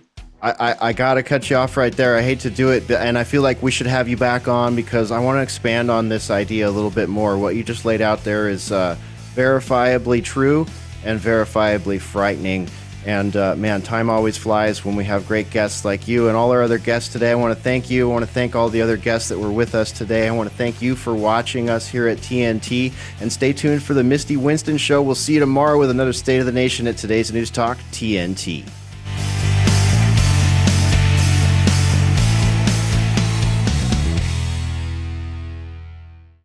[0.46, 2.16] I, I, I got to cut you off right there.
[2.16, 4.76] I hate to do it, and I feel like we should have you back on
[4.76, 7.36] because I want to expand on this idea a little bit more.
[7.36, 8.96] What you just laid out there is uh,
[9.34, 10.66] verifiably true
[11.04, 12.68] and verifiably frightening.
[13.04, 16.52] And uh, man, time always flies when we have great guests like you and all
[16.52, 17.32] our other guests today.
[17.32, 18.08] I want to thank you.
[18.08, 20.28] I want to thank all the other guests that were with us today.
[20.28, 22.92] I want to thank you for watching us here at TNT.
[23.20, 25.02] And stay tuned for the Misty Winston Show.
[25.02, 28.64] We'll see you tomorrow with another State of the Nation at today's News Talk TNT.